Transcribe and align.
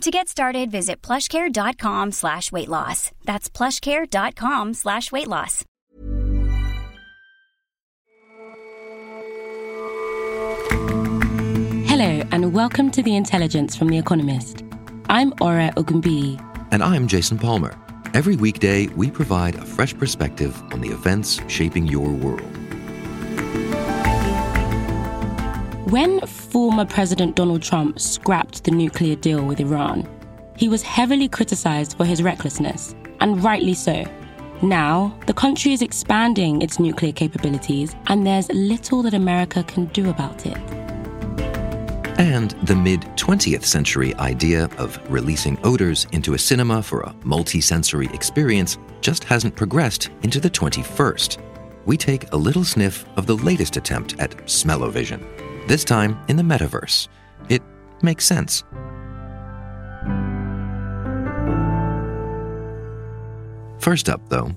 To 0.00 0.10
get 0.10 0.28
started, 0.28 0.70
visit 0.70 1.00
plushcare.com 1.02 2.12
slash 2.12 2.52
weight 2.52 2.68
loss. 2.68 3.10
That's 3.24 3.48
plushcare.com 3.48 4.74
slash 4.74 5.10
weight 5.12 5.28
loss. 5.28 5.64
Hello, 11.86 12.22
and 12.32 12.52
welcome 12.52 12.90
to 12.90 13.02
The 13.02 13.14
Intelligence 13.14 13.76
from 13.76 13.88
The 13.88 13.98
Economist. 13.98 14.64
I'm 15.08 15.32
Aura 15.40 15.72
Ogunbiyi. 15.76 16.40
And 16.72 16.82
I'm 16.82 17.06
Jason 17.06 17.38
Palmer. 17.38 17.74
Every 18.14 18.36
weekday, 18.36 18.88
we 18.88 19.10
provide 19.10 19.54
a 19.54 19.64
fresh 19.64 19.96
perspective 19.96 20.60
on 20.72 20.80
the 20.80 20.88
events 20.90 21.40
shaping 21.48 21.86
your 21.86 22.10
world. 22.10 22.42
When 25.88 26.20
former 26.20 26.86
President 26.86 27.36
Donald 27.36 27.62
Trump 27.62 28.00
scrapped 28.00 28.64
the 28.64 28.70
nuclear 28.70 29.16
deal 29.16 29.44
with 29.44 29.60
Iran, 29.60 30.08
he 30.56 30.66
was 30.66 30.82
heavily 30.82 31.28
criticized 31.28 31.98
for 31.98 32.06
his 32.06 32.22
recklessness, 32.22 32.94
and 33.20 33.44
rightly 33.44 33.74
so. 33.74 34.02
Now, 34.62 35.14
the 35.26 35.34
country 35.34 35.74
is 35.74 35.82
expanding 35.82 36.62
its 36.62 36.78
nuclear 36.78 37.12
capabilities, 37.12 37.94
and 38.06 38.26
there's 38.26 38.48
little 38.48 39.02
that 39.02 39.12
America 39.12 39.62
can 39.62 39.84
do 39.86 40.08
about 40.08 40.46
it. 40.46 40.56
And 42.18 42.52
the 42.62 42.76
mid 42.76 43.02
20th 43.16 43.64
century 43.64 44.14
idea 44.14 44.70
of 44.78 44.98
releasing 45.10 45.58
odors 45.64 46.06
into 46.12 46.32
a 46.32 46.38
cinema 46.38 46.82
for 46.82 47.02
a 47.02 47.14
multi-sensory 47.24 48.08
experience 48.14 48.78
just 49.02 49.22
hasn't 49.24 49.54
progressed 49.54 50.08
into 50.22 50.40
the 50.40 50.48
21st. 50.48 51.42
We 51.84 51.98
take 51.98 52.32
a 52.32 52.36
little 52.36 52.64
sniff 52.64 53.04
of 53.18 53.26
the 53.26 53.36
latest 53.36 53.76
attempt 53.76 54.18
at 54.18 54.48
smell-o-vision, 54.48 55.33
this 55.66 55.84
time 55.84 56.16
in 56.28 56.36
the 56.36 56.42
metaverse. 56.42 57.08
It 57.48 57.62
makes 58.02 58.24
sense. 58.24 58.64
First 63.78 64.08
up, 64.08 64.20
though, 64.30 64.50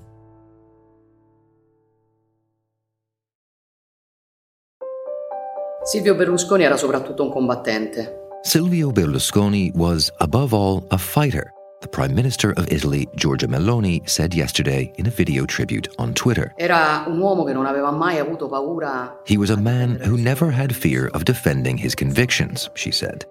Silvio 5.84 6.14
Berlusconi 6.14 6.64
era 6.64 6.76
soprattutto 6.76 7.22
un 7.22 7.30
combattente. 7.30 8.26
Silvio 8.42 8.90
Berlusconi 8.90 9.70
was, 9.74 10.10
above 10.20 10.54
all, 10.54 10.86
a 10.90 10.98
fighter, 10.98 11.52
the 11.80 11.88
Prime 11.88 12.14
Minister 12.14 12.52
of 12.52 12.70
Italy, 12.72 13.06
Giorgia 13.16 13.46
Meloni, 13.46 14.06
said 14.08 14.34
yesterday 14.34 14.92
in 14.96 15.06
a 15.06 15.10
video 15.10 15.46
tribute 15.46 15.88
on 15.98 16.12
Twitter. 16.14 16.52
Era 16.58 17.04
un 17.06 17.18
uomo 17.18 17.46
che 17.46 17.52
non 17.52 17.66
aveva 17.66 17.92
mai 17.92 18.16
avuto 18.18 18.48
paura. 18.48 19.12
He 19.24 19.36
was 19.36 19.50
a 19.50 19.56
man 19.56 20.00
who 20.04 20.16
never 20.16 20.50
had 20.50 20.74
fear 20.74 21.08
of 21.14 21.24
defending 21.24 21.76
his 21.76 21.94
convictions, 21.94 22.68
she 22.74 22.90
said. 22.90 23.24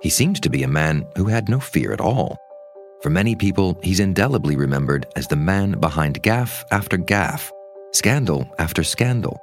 He 0.00 0.10
seemed 0.10 0.42
to 0.42 0.50
be 0.50 0.62
a 0.62 0.68
man 0.68 1.06
who 1.16 1.26
had 1.26 1.48
no 1.48 1.60
fear 1.60 1.92
at 1.92 2.00
all. 2.00 2.36
For 3.02 3.10
many 3.10 3.34
people, 3.34 3.78
he's 3.82 4.00
indelibly 4.00 4.56
remembered 4.56 5.06
as 5.16 5.26
the 5.26 5.36
man 5.36 5.72
behind 5.80 6.22
gaffe 6.22 6.64
after 6.70 6.98
gaffe, 6.98 7.50
scandal 7.92 8.46
after 8.58 8.84
scandal, 8.84 9.40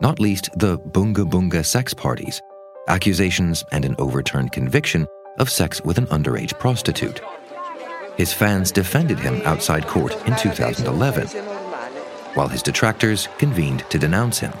not 0.00 0.20
least 0.20 0.50
the 0.56 0.78
Bunga 0.78 1.24
Bunga 1.28 1.64
sex 1.64 1.94
parties, 1.94 2.42
accusations 2.88 3.64
and 3.72 3.84
an 3.84 3.94
overturned 3.98 4.52
conviction 4.52 5.06
of 5.38 5.48
sex 5.48 5.80
with 5.82 5.98
an 5.98 6.06
underage 6.06 6.58
prostitute. 6.58 7.20
His 8.16 8.32
fans 8.32 8.70
defended 8.70 9.18
him 9.18 9.40
outside 9.44 9.86
court 9.86 10.14
in 10.26 10.36
2011, 10.36 11.28
while 12.34 12.48
his 12.48 12.62
detractors 12.62 13.28
convened 13.38 13.84
to 13.90 13.98
denounce 13.98 14.38
him. 14.38 14.52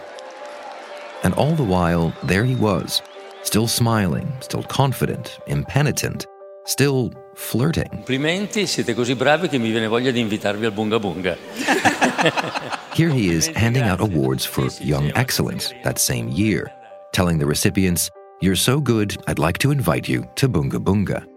And 1.22 1.34
all 1.34 1.54
the 1.54 1.62
while, 1.62 2.12
there 2.24 2.44
he 2.44 2.56
was, 2.56 3.02
still 3.42 3.68
smiling, 3.68 4.32
still 4.40 4.62
confident, 4.62 5.38
impenitent, 5.46 6.26
still 6.64 7.12
flirting. 7.34 7.88
Complimenti, 7.90 8.66
siete 8.66 8.94
così 8.94 9.14
bravi 9.14 9.48
che 9.48 9.58
mi 9.58 9.70
viene 9.70 9.86
voglia 9.86 10.10
di 10.10 10.20
invitarvi 10.20 10.64
al 10.64 10.72
Bunga 10.72 10.98
Bunga. 10.98 11.36
Here 12.94 13.10
he 13.10 13.28
is 13.28 13.48
handing 13.54 13.84
out 13.84 14.00
awards 14.00 14.44
for 14.44 14.68
Young 14.80 15.10
Excellence 15.14 15.74
that 15.82 15.98
same 15.98 16.28
year, 16.28 16.70
telling 17.12 17.38
the 17.38 17.46
recipients, 17.46 18.10
You're 18.40 18.56
so 18.56 18.80
good, 18.80 19.16
I'd 19.28 19.38
like 19.38 19.58
to 19.58 19.70
invite 19.70 20.08
you 20.08 20.26
to 20.36 20.48
Bunga 20.48 20.80
Bunga. 20.80 21.31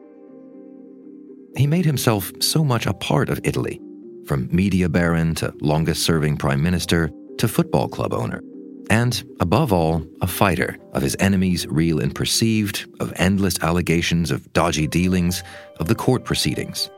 He 1.55 1.67
made 1.67 1.85
himself 1.85 2.31
so 2.41 2.63
much 2.63 2.85
a 2.85 2.93
part 2.93 3.29
of 3.29 3.39
Italy, 3.43 3.79
from 4.25 4.49
media 4.51 4.89
baron 4.89 5.35
to 5.35 5.53
longest 5.61 6.03
serving 6.03 6.37
prime 6.37 6.61
minister 6.61 7.09
to 7.37 7.47
football 7.47 7.87
club 7.87 8.13
owner. 8.13 8.41
And, 8.89 9.23
above 9.39 9.71
all, 9.71 10.05
a 10.21 10.27
fighter 10.27 10.77
of 10.93 11.01
his 11.01 11.15
enemies, 11.19 11.65
real 11.67 11.99
and 11.99 12.13
perceived, 12.13 12.85
of 12.99 13.13
endless 13.15 13.57
allegations 13.61 14.31
of 14.31 14.51
dodgy 14.53 14.85
dealings, 14.85 15.43
of 15.79 15.87
the 15.87 15.95
court 15.95 16.25
proceedings. 16.25 16.89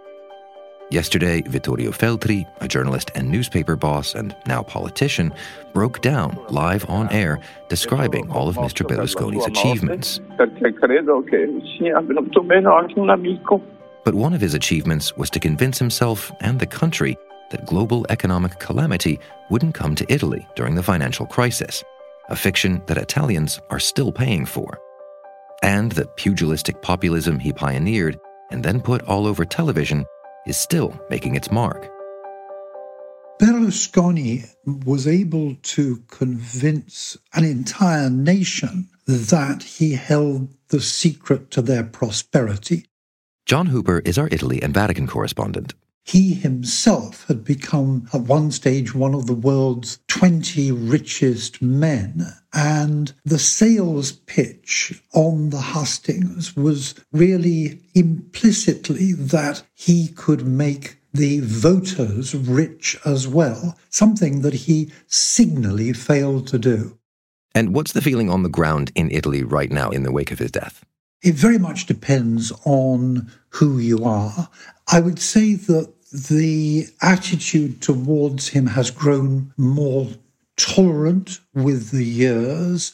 Yesterday, 0.90 1.42
Vittorio 1.42 1.92
Feltri, 1.92 2.46
a 2.62 2.68
journalist 2.68 3.12
and 3.14 3.30
newspaper 3.30 3.76
boss 3.76 4.16
and 4.16 4.36
now 4.48 4.64
politician, 4.64 5.34
broke 5.74 6.02
down 6.02 6.40
live 6.50 6.90
on 6.90 7.12
air 7.12 7.40
describing 7.68 8.32
all 8.32 8.48
of 8.48 8.56
Mr. 8.56 8.88
Berlusconi's 8.88 9.46
achievements. 9.46 10.22
But 14.08 14.16
one 14.16 14.34
of 14.34 14.40
his 14.40 14.54
achievements 14.54 15.18
was 15.18 15.30
to 15.32 15.40
convince 15.42 15.78
himself 15.78 16.32
and 16.40 16.58
the 16.58 16.66
country 16.66 17.18
that 17.52 17.66
global 17.66 18.06
economic 18.08 18.58
calamity 18.58 19.20
wouldn't 19.50 19.76
come 19.76 19.96
to 19.96 20.06
Italy 20.08 20.48
during 20.56 20.76
the 20.76 20.82
financial 20.82 21.26
crisis, 21.26 21.84
a 22.30 22.36
fiction 22.38 22.82
that 22.86 22.98
Italians 22.98 23.60
are 23.70 23.82
still 23.82 24.14
paying 24.14 24.46
for. 24.46 24.80
And 25.62 25.92
the 25.92 26.06
pugilistic 26.16 26.82
populism 26.82 27.38
he 27.38 27.52
pioneered 27.52 28.18
and 28.50 28.64
then 28.64 28.80
put 28.80 29.02
all 29.02 29.28
over 29.28 29.44
television 29.44 30.06
is 30.46 30.56
still 30.56 30.98
making 31.10 31.36
its 31.36 31.52
mark. 31.52 31.90
Berlusconi 33.42 34.50
was 34.86 35.06
able 35.06 35.56
to 35.64 36.02
convince 36.08 37.18
an 37.34 37.44
entire 37.44 38.10
nation 38.10 38.88
that 39.06 39.64
he 39.64 39.96
held 39.96 40.48
the 40.70 40.80
secret 40.80 41.52
to 41.52 41.62
their 41.62 41.84
prosperity. 41.84 42.87
John 43.48 43.68
Hooper 43.68 44.02
is 44.04 44.18
our 44.18 44.28
Italy 44.30 44.62
and 44.62 44.74
Vatican 44.74 45.08
correspondent. 45.08 45.74
He 46.04 46.34
himself 46.34 47.26
had 47.30 47.46
become, 47.46 48.10
at 48.14 48.24
one 48.24 48.52
stage, 48.52 48.94
one 48.94 49.14
of 49.14 49.26
the 49.26 49.34
world's 49.34 50.00
20 50.10 50.70
richest 50.74 51.62
men. 51.62 52.34
And 52.54 53.14
the 53.24 53.40
sales 53.40 54.12
pitch 54.12 55.02
on 55.14 55.52
the 55.52 55.62
hustings 55.62 56.58
was 56.58 56.96
really 57.14 57.80
implicitly 57.96 59.14
that 59.14 59.64
he 59.74 60.10
could 60.10 60.46
make 60.46 60.98
the 61.14 61.40
voters 61.40 62.36
rich 62.36 62.98
as 63.06 63.30
well, 63.30 63.78
something 63.90 64.42
that 64.42 64.54
he 64.54 64.92
signally 65.08 65.94
failed 65.94 66.48
to 66.48 66.60
do. 66.60 66.98
And 67.56 67.74
what's 67.74 67.94
the 67.94 68.02
feeling 68.02 68.30
on 68.30 68.44
the 68.44 68.50
ground 68.50 68.92
in 68.94 69.10
Italy 69.10 69.42
right 69.42 69.72
now 69.72 69.90
in 69.92 70.04
the 70.04 70.12
wake 70.12 70.32
of 70.32 70.40
his 70.40 70.52
death? 70.52 70.84
It 71.22 71.36
very 71.36 71.58
much 71.58 71.86
depends 71.86 72.52
on 72.66 73.32
who 73.50 73.80
you 73.80 74.04
are. 74.04 74.50
I 74.88 75.00
would 75.00 75.20
say 75.20 75.56
that 75.56 75.92
the 76.12 76.88
attitude 77.02 77.82
towards 77.82 78.50
him 78.50 78.68
has 78.68 78.92
grown 78.92 79.54
more 79.58 80.08
tolerant 80.58 81.40
with 81.54 81.92
the 81.92 82.06
years. 82.06 82.94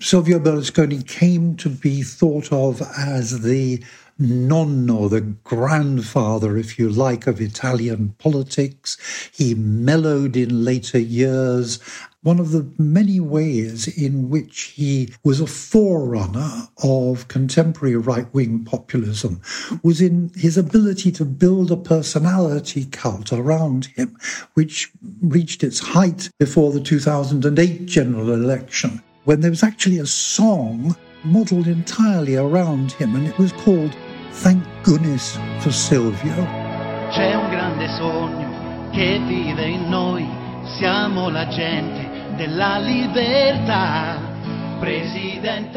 Silvio 0.00 0.38
Berlusconi 0.38 1.06
came 1.06 1.56
to 1.56 1.68
be 1.68 2.02
thought 2.02 2.52
of 2.52 2.82
as 2.96 3.42
the 3.42 3.82
nonno, 4.20 5.10
the 5.10 5.20
grandfather, 5.20 6.56
if 6.56 6.78
you 6.78 6.88
like, 6.88 7.26
of 7.26 7.40
Italian 7.40 8.14
politics. 8.18 8.96
He 9.32 9.54
mellowed 9.54 10.36
in 10.36 10.64
later 10.64 10.98
years. 10.98 11.78
One 12.24 12.40
of 12.40 12.52
the 12.52 12.66
many 12.78 13.20
ways 13.20 13.86
in 13.86 14.30
which 14.30 14.72
he 14.76 15.10
was 15.24 15.42
a 15.42 15.46
forerunner 15.46 16.68
of 16.82 17.28
contemporary 17.28 17.96
right 17.96 18.32
wing 18.32 18.64
populism 18.64 19.42
was 19.82 20.00
in 20.00 20.30
his 20.34 20.56
ability 20.56 21.12
to 21.12 21.24
build 21.26 21.70
a 21.70 21.76
personality 21.76 22.86
cult 22.86 23.30
around 23.30 23.88
him, 23.94 24.16
which 24.54 24.90
reached 25.20 25.62
its 25.62 25.78
height 25.78 26.30
before 26.38 26.72
the 26.72 26.80
2008 26.80 27.84
general 27.84 28.32
election, 28.32 29.02
when 29.24 29.42
there 29.42 29.50
was 29.50 29.62
actually 29.62 29.98
a 29.98 30.06
song 30.06 30.96
modeled 31.24 31.66
entirely 31.66 32.36
around 32.36 32.92
him, 32.92 33.16
and 33.16 33.26
it 33.26 33.36
was 33.36 33.52
called 33.52 33.94
Thank 34.32 34.64
Goodness 34.82 35.36
for 35.60 35.72
Silvio. 35.72 36.34
C'è 37.12 37.34
un 37.34 37.50
grande 37.50 37.86
sogno 37.98 38.90
che 38.92 39.18
vive 39.28 39.68
in 39.68 39.90
noi 39.90 40.26
siamo 40.78 41.28
la 41.28 41.46
gente. 41.48 42.13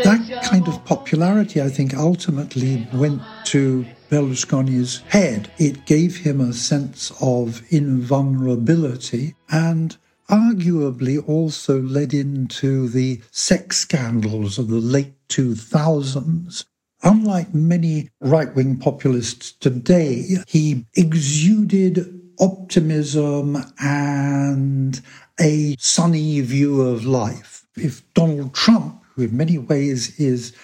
That 0.03 0.41
kind 0.43 0.67
of 0.67 0.83
popularity, 0.85 1.61
I 1.61 1.69
think, 1.69 1.93
ultimately 1.95 2.87
went 2.93 3.21
to 3.45 3.85
Berlusconi's 4.09 5.01
head. 5.07 5.51
It 5.59 5.85
gave 5.85 6.17
him 6.17 6.41
a 6.41 6.53
sense 6.53 7.11
of 7.21 7.61
invulnerability 7.69 9.35
and 9.51 9.95
arguably 10.29 11.23
also 11.27 11.79
led 11.81 12.13
into 12.13 12.89
the 12.89 13.21
sex 13.31 13.77
scandals 13.77 14.57
of 14.57 14.67
the 14.67 14.79
late 14.79 15.13
2000s. 15.29 16.65
Unlike 17.03 17.53
many 17.53 18.09
right 18.19 18.53
wing 18.55 18.77
populists 18.77 19.51
today, 19.51 20.37
he 20.47 20.85
exuded 20.95 22.19
optimism 22.39 23.57
and 23.79 25.01
a 25.39 25.75
sunny 25.79 26.41
view 26.41 26.81
of 26.81 27.05
life. 27.05 27.65
If 27.75 28.01
Donald 28.13 28.53
Trump, 28.53 29.03
who 29.15 29.23
in 29.23 29.37
many 29.37 29.57
ways 29.57 30.19
is 30.19 30.55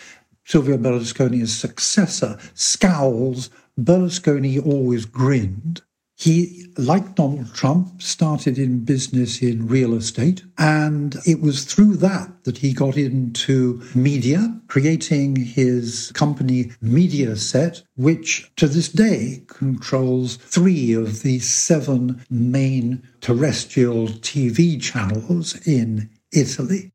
Silvio 0.46 0.78
Berlusconi's 0.78 1.56
successor, 1.56 2.40
scowls, 2.54 3.50
Berlusconi 3.80 4.64
always 4.66 5.06
grinned. 5.06 5.82
He, 6.24 6.68
like 6.78 7.16
Donald 7.16 7.54
Trump, 7.54 8.02
started 8.02 8.58
in 8.58 8.86
business 8.86 9.42
in 9.42 9.68
real 9.68 9.94
estate, 9.94 10.42
and 10.58 11.18
it 11.26 11.42
was 11.42 11.66
through 11.66 11.98
that 11.98 12.46
that 12.46 12.60
he 12.60 12.72
got 12.72 12.96
into 12.96 13.84
media, 13.94 14.58
creating 14.68 15.36
his 15.36 16.14
company 16.14 16.72
Mediaset, 16.82 17.84
which 17.98 18.50
to 18.56 18.70
this 18.70 18.88
day 18.88 19.44
controls 19.48 20.38
three 20.38 20.94
of 20.94 21.24
the 21.24 21.40
seven 21.40 22.24
main 22.30 23.06
terrestrial 23.20 24.08
TV 24.08 24.82
channels 24.82 25.56
in 25.68 26.10
Italy. 26.32 26.94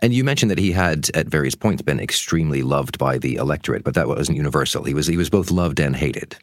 And 0.00 0.12
you 0.12 0.24
mentioned 0.24 0.50
that 0.50 0.58
he 0.58 0.72
had, 0.72 1.10
at 1.14 1.28
various 1.28 1.54
points, 1.54 1.82
been 1.82 2.00
extremely 2.00 2.64
loved 2.64 2.98
by 2.98 3.18
the 3.18 3.36
electorate, 3.36 3.84
but 3.84 3.94
that 3.94 4.08
wasn't 4.08 4.36
universal. 4.36 4.82
He 4.82 4.94
was 4.94 5.06
he 5.06 5.16
was 5.16 5.30
both 5.30 5.52
loved 5.52 5.78
and 5.78 5.94
hated. 5.94 6.36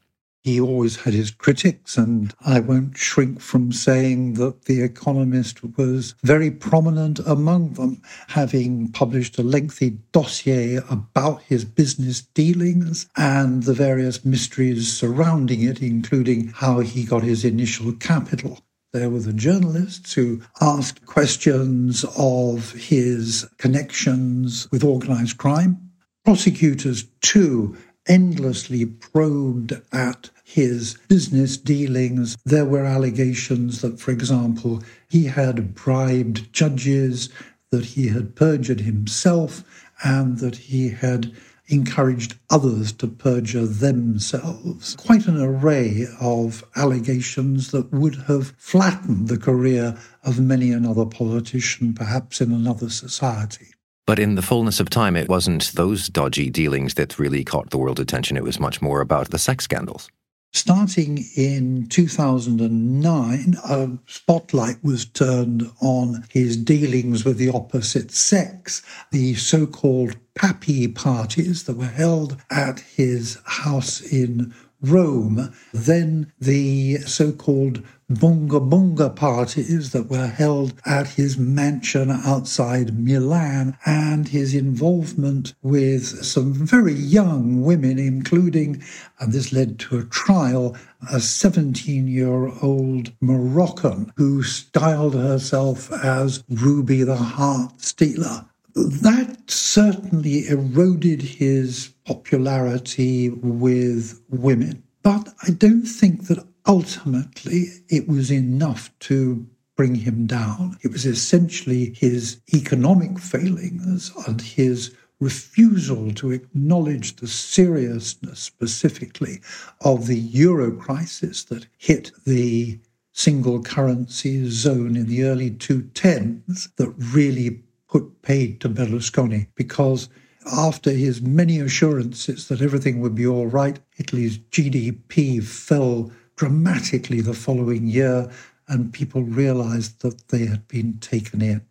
He 0.45 0.61
always 0.61 0.97
had 0.97 1.15
his 1.15 1.31
critics, 1.31 1.97
and 1.97 2.31
I 2.39 2.59
won't 2.59 2.95
shrink 2.95 3.41
from 3.41 3.71
saying 3.71 4.35
that 4.35 4.65
The 4.65 4.83
Economist 4.83 5.63
was 5.75 6.13
very 6.21 6.51
prominent 6.51 7.17
among 7.25 7.73
them, 7.73 8.03
having 8.27 8.91
published 8.91 9.39
a 9.39 9.41
lengthy 9.41 9.97
dossier 10.11 10.75
about 10.87 11.41
his 11.41 11.65
business 11.65 12.21
dealings 12.21 13.07
and 13.17 13.63
the 13.63 13.73
various 13.73 14.23
mysteries 14.23 14.95
surrounding 14.95 15.63
it, 15.63 15.81
including 15.81 16.49
how 16.49 16.81
he 16.81 17.05
got 17.05 17.23
his 17.23 17.43
initial 17.43 17.93
capital. 17.93 18.59
There 18.93 19.09
were 19.09 19.21
the 19.21 19.33
journalists 19.33 20.13
who 20.13 20.43
asked 20.61 21.07
questions 21.07 22.05
of 22.15 22.71
his 22.73 23.47
connections 23.57 24.67
with 24.71 24.83
organized 24.83 25.39
crime. 25.39 25.89
Prosecutors, 26.23 27.05
too, 27.21 27.75
endlessly 28.07 28.85
probed 28.85 29.81
at 29.91 30.29
his 30.45 30.95
business 31.07 31.57
dealings. 31.57 32.37
There 32.45 32.65
were 32.65 32.85
allegations 32.85 33.81
that, 33.81 33.99
for 33.99 34.11
example, 34.11 34.83
he 35.09 35.25
had 35.25 35.73
bribed 35.73 36.53
judges, 36.53 37.29
that 37.71 37.83
he 37.85 38.07
had 38.09 38.35
perjured 38.35 38.81
himself, 38.81 39.63
and 40.03 40.37
that 40.37 40.55
he 40.55 40.89
had 40.89 41.33
encouraged 41.67 42.37
others 42.51 42.91
to 42.91 43.07
perjure 43.07 43.65
themselves. 43.65 44.95
Quite 44.97 45.25
an 45.25 45.41
array 45.41 46.05
of 46.21 46.63
allegations 46.75 47.71
that 47.71 47.91
would 47.91 48.15
have 48.27 48.53
flattened 48.57 49.29
the 49.29 49.39
career 49.39 49.97
of 50.23 50.39
many 50.39 50.71
another 50.71 51.05
politician, 51.05 51.93
perhaps 51.95 52.39
in 52.39 52.51
another 52.51 52.89
society. 52.89 53.67
But 54.05 54.19
in 54.19 54.35
the 54.35 54.43
fullness 54.43 54.79
of 54.79 54.91
time, 54.91 55.15
it 55.15 55.27
wasn't 55.27 55.71
those 55.73 56.07
dodgy 56.07 56.51
dealings 56.51 56.93
that 56.93 57.17
really 57.17 57.43
caught 57.43 57.71
the 57.71 57.79
world's 57.79 57.99
attention. 57.99 58.37
It 58.37 58.43
was 58.43 58.59
much 58.59 58.79
more 58.79 59.01
about 59.01 59.31
the 59.31 59.39
sex 59.39 59.63
scandals. 59.63 60.07
Starting 60.55 61.25
in 61.35 61.85
2009, 61.89 63.57
a 63.65 63.89
spotlight 64.07 64.81
was 64.81 65.03
turned 65.03 65.69
on 65.81 66.23
his 66.29 66.55
dealings 66.55 67.25
with 67.25 67.37
the 67.37 67.49
opposite 67.49 68.09
sex, 68.09 68.81
the 69.11 69.35
so 69.35 69.67
called 69.67 70.15
pappy 70.33 70.87
parties 70.87 71.63
that 71.65 71.75
were 71.75 71.85
held 71.85 72.37
at 72.49 72.79
his 72.79 73.37
house 73.43 73.99
in 73.99 74.53
Rome, 74.81 75.53
then 75.73 76.31
the 76.39 76.99
so 76.99 77.33
called 77.33 77.83
bunga 78.11 78.59
bunga 78.59 79.15
parties 79.15 79.91
that 79.91 80.09
were 80.09 80.27
held 80.27 80.73
at 80.85 81.07
his 81.07 81.37
mansion 81.37 82.11
outside 82.11 82.99
Milan, 82.99 83.75
and 83.85 84.27
his 84.27 84.53
involvement 84.53 85.55
with 85.63 86.23
some 86.23 86.53
very 86.53 86.93
young 86.93 87.63
women, 87.63 87.97
including, 87.97 88.83
and 89.19 89.33
this 89.33 89.51
led 89.51 89.79
to 89.79 89.97
a 89.97 90.03
trial, 90.03 90.77
a 91.11 91.19
17 91.19 92.07
year 92.07 92.51
old 92.61 93.11
Moroccan 93.21 94.11
who 94.17 94.43
styled 94.43 95.15
herself 95.15 95.91
as 95.91 96.43
Ruby 96.49 97.03
the 97.03 97.17
Heart 97.17 97.81
Stealer. 97.81 98.45
That 98.75 99.49
certainly 99.49 100.47
eroded 100.47 101.21
his 101.21 101.93
popularity 102.05 103.29
with 103.29 104.21
women. 104.29 104.83
But 105.01 105.33
I 105.43 105.51
don't 105.51 105.85
think 105.85 106.27
that 106.27 106.45
ultimately 106.67 107.67
it 107.89 108.07
was 108.07 108.31
enough 108.31 108.91
to 108.99 109.45
bring 109.75 109.95
him 109.95 110.25
down. 110.25 110.77
It 110.81 110.91
was 110.91 111.05
essentially 111.05 111.93
his 111.95 112.37
economic 112.53 113.19
failings 113.19 114.11
and 114.27 114.41
his 114.41 114.95
refusal 115.19 116.13
to 116.13 116.31
acknowledge 116.31 117.15
the 117.17 117.27
seriousness 117.27 118.39
specifically 118.39 119.41
of 119.81 120.07
the 120.07 120.17
euro 120.17 120.71
crisis 120.71 121.43
that 121.45 121.67
hit 121.77 122.11
the 122.25 122.79
single 123.11 123.61
currency 123.61 124.49
zone 124.49 124.95
in 124.95 125.07
the 125.07 125.23
early 125.23 125.51
2010s 125.51 126.75
that 126.75 126.93
really 126.97 127.61
put 127.87 128.21
paid 128.21 128.59
to 128.59 128.67
Berlusconi 128.67 129.47
because 129.55 130.09
after 130.51 130.91
his 130.91 131.21
many 131.21 131.59
assurances 131.59 132.49
that 132.49 132.61
everything 132.61 132.99
would 132.99 133.15
be 133.15 133.25
all 133.25 133.47
right, 133.47 133.79
Italy's 133.97 134.37
GDP 134.37 135.41
fell 135.41 136.11
dramatically 136.35 137.21
the 137.21 137.33
following 137.33 137.87
year, 137.87 138.29
and 138.67 138.93
people 138.93 139.23
realized 139.23 140.01
that 140.01 140.27
they 140.29 140.45
had 140.45 140.67
been 140.67 140.97
taken 140.99 141.41
in. 141.41 141.65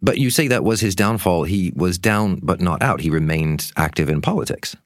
But 0.00 0.18
you 0.18 0.30
say 0.30 0.46
that 0.48 0.64
was 0.64 0.80
his 0.80 0.94
downfall. 0.94 1.44
He 1.44 1.72
was 1.74 1.98
down, 1.98 2.40
but 2.42 2.60
not 2.60 2.82
out. 2.82 3.00
He 3.00 3.10
remained 3.10 3.72
active 3.76 4.08
in 4.08 4.20
politics. 4.22 4.76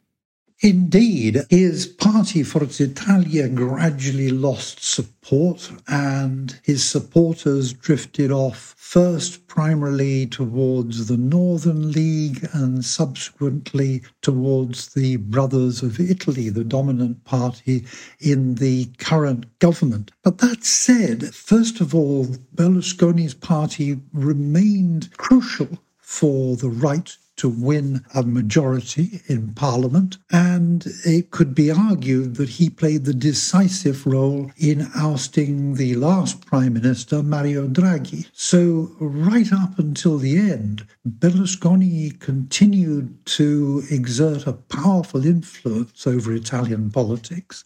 Indeed, 0.65 1.43
his 1.51 1.87
party, 1.89 2.45
Forza 2.45 2.85
Italia, 2.85 3.49
gradually 3.49 4.31
lost 4.31 4.85
support, 4.85 5.73
and 5.89 6.57
his 6.63 6.85
supporters 6.85 7.73
drifted 7.73 8.31
off 8.31 8.77
first 8.79 9.49
primarily 9.49 10.25
towards 10.25 11.09
the 11.09 11.17
Northern 11.17 11.91
League 11.91 12.49
and 12.53 12.85
subsequently 12.85 14.03
towards 14.21 14.95
the 14.95 15.17
Brothers 15.17 15.83
of 15.83 15.99
Italy, 15.99 16.49
the 16.49 16.63
dominant 16.63 17.25
party 17.25 17.85
in 18.21 18.55
the 18.55 18.85
current 18.99 19.59
government. 19.59 20.13
But 20.23 20.39
that 20.39 20.63
said, 20.63 21.35
first 21.35 21.81
of 21.81 21.93
all, 21.93 22.37
Berlusconi's 22.55 23.35
party 23.35 23.99
remained 24.13 25.17
crucial 25.17 25.83
for 25.99 26.55
the 26.55 26.71
right 26.71 27.17
to 27.43 27.49
win 27.49 28.05
a 28.15 28.23
majority 28.23 29.21
in 29.27 29.53
Parliament, 29.55 30.17
and 30.31 30.87
it 31.05 31.33
could 31.33 31.57
be 31.57 31.73
argued 31.73 32.37
that 32.37 32.49
he 32.49 32.71
played 32.71 33.05
the 33.05 33.13
decisive 33.13 34.07
role 34.07 34.53
in 34.57 34.87
ousting 34.95 35.75
the 35.75 35.97
last 35.97 36.47
Prime 36.47 36.75
Minister, 36.75 37.21
Mario 37.21 37.67
Draghi. 37.67 38.29
So, 38.33 38.93
right 39.01 39.53
up 39.53 39.77
until 39.77 40.19
the 40.19 40.39
end, 40.39 40.87
Berlusconi 41.05 42.21
continued 42.21 43.27
to 43.39 43.83
exert 43.91 44.47
a 44.47 44.53
powerful 44.53 45.27
influence 45.27 46.07
over 46.07 46.33
Italian 46.33 46.93
politics. 46.93 47.65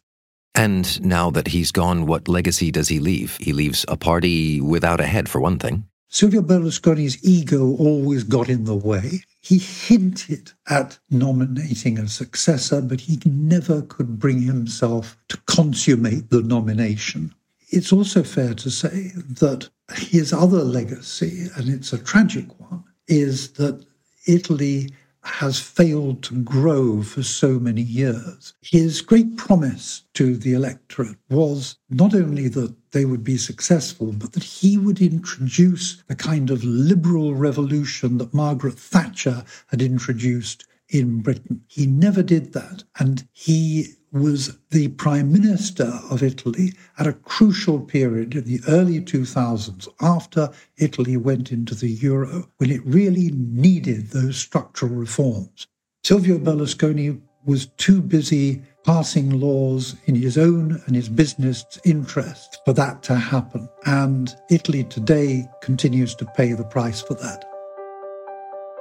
And 0.54 1.04
now 1.04 1.30
that 1.32 1.48
he's 1.48 1.70
gone, 1.70 2.06
what 2.06 2.28
legacy 2.28 2.70
does 2.70 2.88
he 2.88 2.98
leave? 2.98 3.36
He 3.42 3.52
leaves 3.52 3.84
a 3.88 3.98
party 3.98 4.58
without 4.58 5.00
a 5.00 5.06
head, 5.06 5.28
for 5.28 5.42
one 5.42 5.58
thing. 5.58 5.84
Silvio 6.08 6.40
Berlusconi's 6.40 7.22
ego 7.22 7.76
always 7.76 8.24
got 8.24 8.48
in 8.48 8.64
the 8.64 8.74
way. 8.74 9.20
He 9.46 9.58
hinted 9.58 10.50
at 10.68 10.98
nominating 11.08 12.00
a 12.00 12.08
successor, 12.08 12.80
but 12.80 13.02
he 13.02 13.20
never 13.24 13.82
could 13.82 14.18
bring 14.18 14.42
himself 14.42 15.16
to 15.28 15.36
consummate 15.46 16.30
the 16.30 16.42
nomination. 16.42 17.32
It's 17.70 17.92
also 17.92 18.24
fair 18.24 18.54
to 18.54 18.70
say 18.70 19.12
that 19.14 19.68
his 19.94 20.32
other 20.32 20.64
legacy, 20.64 21.46
and 21.54 21.68
it's 21.68 21.92
a 21.92 21.98
tragic 21.98 22.58
one, 22.58 22.82
is 23.06 23.52
that 23.52 23.86
Italy 24.26 24.90
has 25.22 25.60
failed 25.60 26.24
to 26.24 26.42
grow 26.42 27.04
for 27.04 27.22
so 27.22 27.60
many 27.60 27.82
years. 27.82 28.52
His 28.62 29.00
great 29.00 29.36
promise 29.36 30.02
to 30.14 30.36
the 30.36 30.54
electorate 30.54 31.18
was 31.30 31.76
not 31.88 32.14
only 32.14 32.48
that 32.48 32.74
they 32.96 33.04
would 33.04 33.22
be 33.22 33.36
successful, 33.36 34.10
but 34.10 34.32
that 34.32 34.42
he 34.42 34.78
would 34.78 35.02
introduce 35.02 36.02
the 36.06 36.16
kind 36.16 36.48
of 36.50 36.64
liberal 36.64 37.34
revolution 37.34 38.16
that 38.16 38.32
Margaret 38.32 38.78
Thatcher 38.78 39.44
had 39.66 39.82
introduced 39.82 40.64
in 40.88 41.20
Britain. 41.20 41.60
He 41.68 41.84
never 41.84 42.22
did 42.22 42.54
that. 42.54 42.84
And 42.98 43.28
he 43.32 43.88
was 44.12 44.56
the 44.70 44.88
Prime 44.88 45.30
Minister 45.30 46.00
of 46.10 46.22
Italy 46.22 46.72
at 46.98 47.06
a 47.06 47.12
crucial 47.12 47.80
period 47.80 48.34
in 48.34 48.44
the 48.44 48.60
early 48.66 49.02
2000s 49.02 49.86
after 50.00 50.48
Italy 50.78 51.18
went 51.18 51.52
into 51.52 51.74
the 51.74 51.90
euro 51.90 52.48
when 52.56 52.70
it 52.70 52.80
really 52.86 53.30
needed 53.32 54.08
those 54.08 54.38
structural 54.38 54.94
reforms. 54.94 55.66
Silvio 56.02 56.38
Berlusconi 56.38 57.20
was 57.44 57.66
too 57.76 58.00
busy 58.00 58.62
passing 58.86 59.40
laws 59.40 59.96
in 60.06 60.14
his 60.14 60.38
own 60.38 60.80
and 60.86 60.94
his 60.94 61.08
business 61.08 61.66
interest 61.84 62.60
for 62.64 62.72
that 62.72 63.02
to 63.02 63.16
happen. 63.16 63.68
And 63.84 64.34
Italy 64.48 64.84
today 64.84 65.44
continues 65.60 66.14
to 66.14 66.24
pay 66.24 66.52
the 66.52 66.64
price 66.64 67.02
for 67.02 67.14
that. 67.14 67.44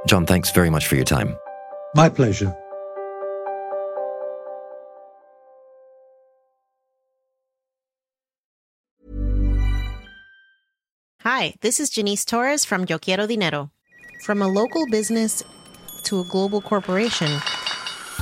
John, 0.08 0.28
thanks 0.28 0.52
very 0.52 0.70
much 0.70 0.86
for 0.86 0.96
your 0.96 1.06
time. 1.06 1.36
My 1.96 2.10
pleasure. 2.10 2.56
Hi, 11.22 11.56
this 11.62 11.80
is 11.80 11.90
Janice 11.90 12.24
Torres 12.24 12.66
from 12.66 12.86
Yo 12.88 13.00
Quiero 13.00 13.26
Dinero. 13.26 13.72
From 14.22 14.44
a 14.44 14.48
local 14.48 14.86
business 14.92 15.44
to 16.04 16.20
a 16.20 16.24
global 16.26 16.62
corporation, 16.62 17.42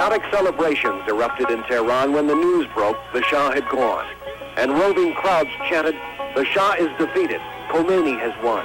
Chaotic 0.00 0.22
celebrations 0.30 1.02
erupted 1.08 1.50
in 1.50 1.62
Tehran 1.64 2.14
when 2.14 2.26
the 2.26 2.34
news 2.34 2.66
broke 2.72 2.96
the 3.12 3.20
Shah 3.24 3.52
had 3.52 3.68
gone. 3.68 4.06
And 4.56 4.72
roving 4.72 5.12
crowds 5.12 5.50
chanted, 5.68 5.94
the 6.34 6.42
Shah 6.46 6.72
is 6.78 6.88
defeated, 6.96 7.38
Khomeini 7.68 8.18
has 8.18 8.32
won. 8.42 8.64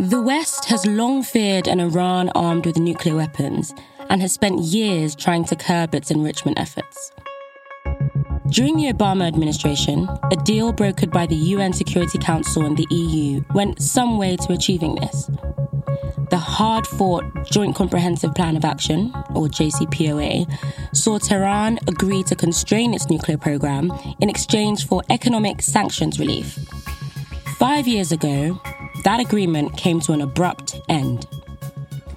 The 0.00 0.20
West 0.20 0.64
has 0.64 0.84
long 0.84 1.22
feared 1.22 1.68
an 1.68 1.78
Iran 1.78 2.28
armed 2.34 2.66
with 2.66 2.76
nuclear 2.76 3.14
weapons 3.14 3.72
and 4.10 4.20
has 4.20 4.32
spent 4.32 4.62
years 4.62 5.14
trying 5.14 5.44
to 5.44 5.54
curb 5.54 5.94
its 5.94 6.10
enrichment 6.10 6.58
efforts. 6.58 7.12
During 8.48 8.78
the 8.78 8.92
Obama 8.92 9.28
administration, 9.28 10.08
a 10.32 10.36
deal 10.42 10.72
brokered 10.72 11.12
by 11.12 11.26
the 11.26 11.36
UN 11.54 11.72
Security 11.72 12.18
Council 12.18 12.64
and 12.66 12.76
the 12.76 12.86
EU 12.90 13.44
went 13.54 13.80
some 13.80 14.18
way 14.18 14.34
to 14.38 14.52
achieving 14.52 14.96
this. 14.96 15.30
The 16.30 16.36
hard 16.36 16.86
fought 16.86 17.24
Joint 17.50 17.74
Comprehensive 17.74 18.34
Plan 18.34 18.56
of 18.56 18.64
Action, 18.64 19.12
or 19.34 19.46
JCPOA, 19.46 20.46
saw 20.94 21.18
Tehran 21.18 21.78
agree 21.86 22.22
to 22.24 22.36
constrain 22.36 22.92
its 22.92 23.08
nuclear 23.08 23.38
program 23.38 23.90
in 24.20 24.28
exchange 24.28 24.86
for 24.86 25.02
economic 25.08 25.62
sanctions 25.62 26.20
relief. 26.20 26.58
Five 27.56 27.88
years 27.88 28.12
ago, 28.12 28.60
that 29.04 29.20
agreement 29.20 29.78
came 29.78 30.00
to 30.00 30.12
an 30.12 30.20
abrupt 30.20 30.78
end. 30.90 31.26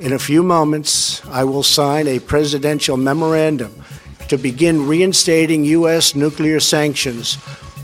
In 0.02 0.12
a 0.12 0.20
few 0.20 0.44
moments, 0.44 1.26
I 1.28 1.46
will 1.46 1.64
sign 1.64 2.08
a 2.08 2.20
presidential 2.20 2.98
memorandum 2.98 3.74
to 4.28 4.38
begin 4.38 4.88
reinstating 4.88 5.64
U.S. 5.66 6.16
nuclear 6.16 6.60
sanctions 6.60 7.38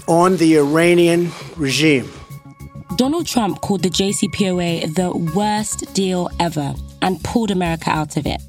on 0.08 0.36
the 0.38 0.58
Iranian 0.58 1.32
regime. 1.56 2.10
Donald 2.97 3.27
Trump 3.27 3.61
called 3.61 3.83
the 3.83 3.89
JCPOA 3.89 4.95
the 4.95 5.11
worst 5.35 5.93
deal 5.95 6.29
ever 6.39 6.75
and 7.01 7.23
pulled 7.25 7.51
America 7.51 7.91
out 7.91 8.17
of 8.17 8.27
it. 8.27 8.41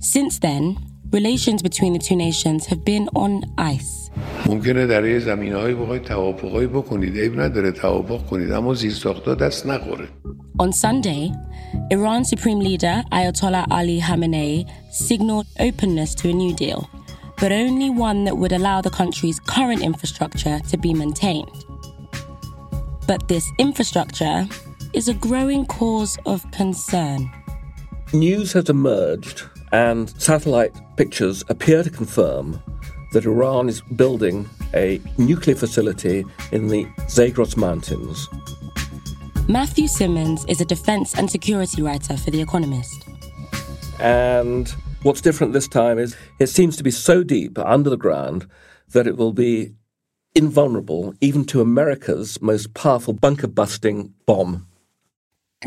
Since 0.00 0.38
then, 0.40 0.76
relations 1.10 1.62
between 1.62 1.92
the 1.92 1.98
two 1.98 2.16
nations 2.16 2.66
have 2.66 2.84
been 2.84 3.08
on 3.14 3.42
ice. 3.58 4.10
ممکنه 4.46 4.86
در 4.86 5.04
یه 5.04 5.18
زمین 5.18 5.52
های 5.52 5.74
بخواید 5.74 6.02
توافقایی 6.02 6.66
بکنید 6.66 7.18
عیب 7.18 7.40
نداره 7.40 7.72
توافق 7.72 8.26
کنید 8.26 8.52
اما 8.52 8.74
زیرساختا 8.74 9.34
دست 9.34 9.66
نخوره 9.66 10.08
On 10.62 10.70
Sunday, 10.72 11.32
Iran's 11.90 12.28
supreme 12.28 12.60
leader 12.60 13.02
Ayatollah 13.12 13.64
Ali 13.70 14.00
Khamenei 14.00 14.64
signaled 14.92 15.46
openness 15.58 16.14
to 16.14 16.28
a 16.28 16.32
new 16.32 16.54
deal, 16.54 16.88
but 17.40 17.50
only 17.50 17.90
one 17.90 18.24
that 18.26 18.36
would 18.40 18.52
allow 18.52 18.80
the 18.80 18.90
country's 18.90 19.38
current 19.54 19.82
infrastructure 19.82 20.56
to 20.70 20.76
be 20.76 20.92
maintained. 20.94 21.56
But 23.09 23.27
this 23.27 23.51
infrastructure 23.57 24.47
is 24.93 25.07
a 25.07 25.15
growing 25.15 25.65
cause 25.65 26.15
of 26.27 26.45
concern. 26.51 27.27
News 28.13 28.53
has 28.53 28.69
emerged, 28.69 29.45
and 29.71 30.11
satellite 30.21 30.75
pictures 30.95 31.43
appear 31.49 31.81
to 31.81 31.89
confirm 31.89 32.61
that 33.13 33.25
Iran 33.25 33.67
is 33.67 33.81
building 33.81 34.47
a 34.75 35.01
nuclear 35.17 35.55
facility 35.55 36.23
in 36.51 36.67
the 36.67 36.87
Zagros 37.09 37.57
Mountains. 37.57 38.29
Matthew 39.47 39.87
Symonds 39.87 40.45
is 40.47 40.61
a 40.61 40.65
defense 40.65 41.15
and 41.15 41.31
security 41.31 41.81
writer 41.81 42.15
for 42.15 42.29
The 42.29 42.43
Economist. 42.43 43.07
And 43.99 44.69
what's 45.01 45.21
different 45.21 45.53
this 45.53 45.67
time 45.67 45.97
is 45.97 46.15
it 46.37 46.49
seems 46.49 46.77
to 46.77 46.83
be 46.83 46.91
so 46.91 47.23
deep 47.23 47.57
under 47.57 47.89
the 47.89 47.97
ground 47.97 48.47
that 48.89 49.07
it 49.07 49.17
will 49.17 49.33
be 49.33 49.73
invulnerable 50.39 51.13
even 51.19 51.43
to 51.43 51.59
America's 51.59 52.41
most 52.41 52.73
powerful 52.73 53.13
bunker 53.13 53.45
busting 53.45 54.13
bomb. 54.25 54.65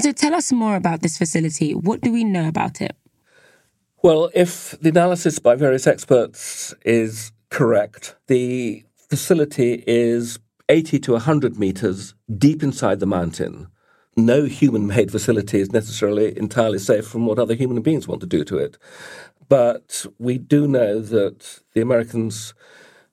So 0.00 0.10
tell 0.12 0.34
us 0.34 0.50
more 0.50 0.76
about 0.76 1.02
this 1.02 1.18
facility. 1.18 1.74
What 1.74 2.00
do 2.00 2.10
we 2.10 2.24
know 2.24 2.48
about 2.48 2.80
it? 2.80 2.96
Well, 4.02 4.30
if 4.34 4.74
the 4.80 4.88
analysis 4.88 5.38
by 5.38 5.54
various 5.56 5.86
experts 5.86 6.74
is 6.86 7.32
correct, 7.50 8.16
the 8.28 8.84
facility 8.96 9.84
is 9.86 10.38
80 10.70 10.98
to 11.00 11.12
100 11.12 11.58
meters 11.58 12.14
deep 12.38 12.62
inside 12.62 12.98
the 12.98 13.06
mountain. 13.06 13.68
No 14.16 14.44
human 14.44 14.86
made 14.86 15.12
facility 15.12 15.60
is 15.60 15.70
necessarily 15.70 16.36
entirely 16.36 16.78
safe 16.78 17.06
from 17.06 17.26
what 17.26 17.38
other 17.38 17.54
human 17.54 17.82
beings 17.82 18.08
want 18.08 18.22
to 18.22 18.26
do 18.26 18.42
to 18.44 18.56
it. 18.56 18.78
But 19.50 20.06
we 20.18 20.38
do 20.38 20.66
know 20.66 20.98
that 20.98 21.60
the 21.74 21.82
Americans 21.82 22.54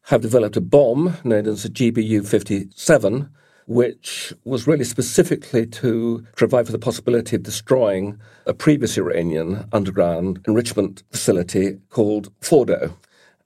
have 0.09 0.21
developed 0.21 0.57
a 0.57 0.61
bomb 0.61 1.15
known 1.23 1.45
as 1.45 1.61
the 1.61 1.69
GBU 1.69 2.27
57, 2.27 3.29
which 3.67 4.33
was 4.43 4.65
really 4.65 4.83
specifically 4.83 5.67
to 5.67 6.25
provide 6.35 6.65
for 6.65 6.71
the 6.71 6.79
possibility 6.79 7.35
of 7.35 7.43
destroying 7.43 8.19
a 8.47 8.53
previous 8.55 8.97
Iranian 8.97 9.67
underground 9.71 10.41
enrichment 10.47 11.03
facility 11.11 11.77
called 11.91 12.33
Fordow. 12.41 12.95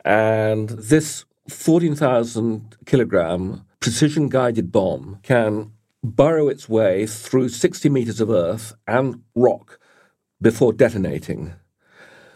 And 0.06 0.70
this 0.70 1.26
14,000 1.50 2.78
kilogram 2.86 3.66
precision 3.82 4.30
guided 4.30 4.72
bomb 4.72 5.20
can 5.22 5.74
burrow 6.02 6.48
its 6.48 6.70
way 6.70 7.06
through 7.06 7.50
60 7.50 7.90
meters 7.90 8.22
of 8.22 8.30
earth 8.30 8.74
and 8.88 9.22
rock 9.36 9.80
before 10.42 10.72
detonating. 10.72 11.56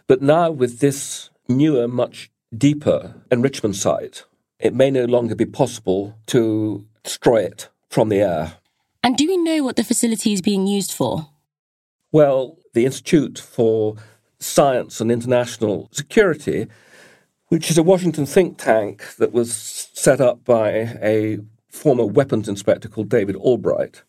But 0.06 0.22
now, 0.22 0.52
with 0.52 0.80
this 0.80 1.30
newer, 1.48 1.88
much 1.88 2.30
deeper 2.56 3.16
enrichment 3.32 3.76
site, 3.76 4.24
it 4.60 4.74
may 4.74 4.90
no 4.92 5.06
longer 5.06 5.36
be 5.36 5.46
possible 5.46 6.18
to 6.28 6.86
destroy 7.04 7.44
it 7.44 7.70
from 7.90 8.10
the 8.10 8.22
air. 8.22 8.58
And 9.04 9.18
do 9.18 9.28
we 9.28 9.38
know 9.38 9.64
what 9.64 9.76
the 9.76 9.84
facility 9.84 10.34
is 10.34 10.42
being 10.42 10.68
used 10.68 10.92
for? 10.92 11.30
Well, 12.12 12.58
the 12.74 12.86
Institute 12.86 13.40
for 13.40 13.96
Science 14.40 15.02
and 15.02 15.12
International 15.12 15.90
Security, 15.92 16.68
which 17.48 17.70
is 17.70 17.78
a 17.78 17.84
Washington 17.84 18.26
think 18.26 18.58
tank 18.58 19.16
that 19.18 19.32
was 19.32 19.54
set 19.94 20.20
up 20.20 20.44
by 20.44 20.70
a 21.02 21.40
former 21.70 22.06
weapons 22.06 22.50
inspector 22.50 22.90
called 22.90 23.10
David 23.10 23.36
Albright, 23.36 24.04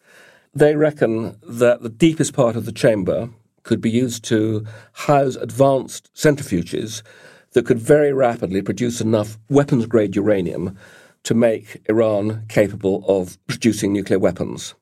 they 0.54 0.75
reckon 0.75 1.38
that 1.42 1.83
the 1.83 1.88
deepest 1.88 2.33
part 2.33 2.57
of 2.57 2.64
the 2.64 2.73
chamber 2.73 3.30
could 3.62 3.80
be 3.80 3.90
used 3.90 4.25
to 4.25 4.66
house 4.92 5.37
advanced 5.37 6.11
centrifuges 6.14 7.02
that 7.52 7.66
could 7.66 7.78
very 7.78 8.12
rapidly 8.12 8.62
produce 8.62 9.00
enough 9.00 9.38
weapons 9.48 9.86
grade 9.86 10.16
uranium 10.16 10.76
to 11.24 11.34
make 11.34 11.82
Iran 11.88 12.44
capable 12.48 13.04
of 13.08 13.38
producing 13.46 13.92
nuclear 13.92 14.18
weapons. 14.18 14.74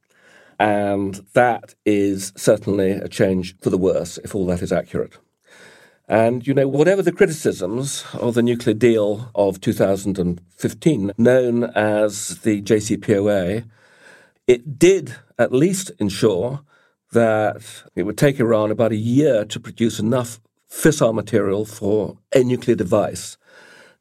And 0.59 1.15
that 1.35 1.75
is 1.85 2.33
certainly 2.37 2.93
a 2.93 3.09
change 3.09 3.57
for 3.59 3.71
the 3.71 3.79
worse, 3.79 4.19
if 4.19 4.35
all 4.35 4.47
that 4.47 4.63
is 4.63 4.73
accurate. 4.73 5.19
And, 6.09 6.47
you 6.47 6.55
know, 6.55 6.69
whatever 6.69 7.03
the 7.03 7.13
criticisms 7.13 8.05
of 8.15 8.35
the 8.35 8.43
nuclear 8.43 8.75
deal 8.75 9.31
of 9.35 9.61
2015, 9.61 11.13
known 11.19 11.65
as 11.65 12.39
the 12.43 12.63
JCPOA, 12.63 13.69
it 14.47 14.79
did 14.79 15.17
at 15.39 15.53
least 15.53 15.91
ensure 15.99 16.61
that 17.13 17.83
it 17.97 18.05
would 18.05 18.17
take 18.17 18.39
Iran 18.39 18.71
about 18.71 18.93
a 18.93 18.97
year 18.97 19.45
to 19.45 19.61
produce 19.61 19.99
enough 19.99 20.41
fissile 20.71 21.15
material 21.15 21.65
for 21.65 22.19
a 22.35 22.43
nuclear 22.43 22.77
device. 22.77 23.37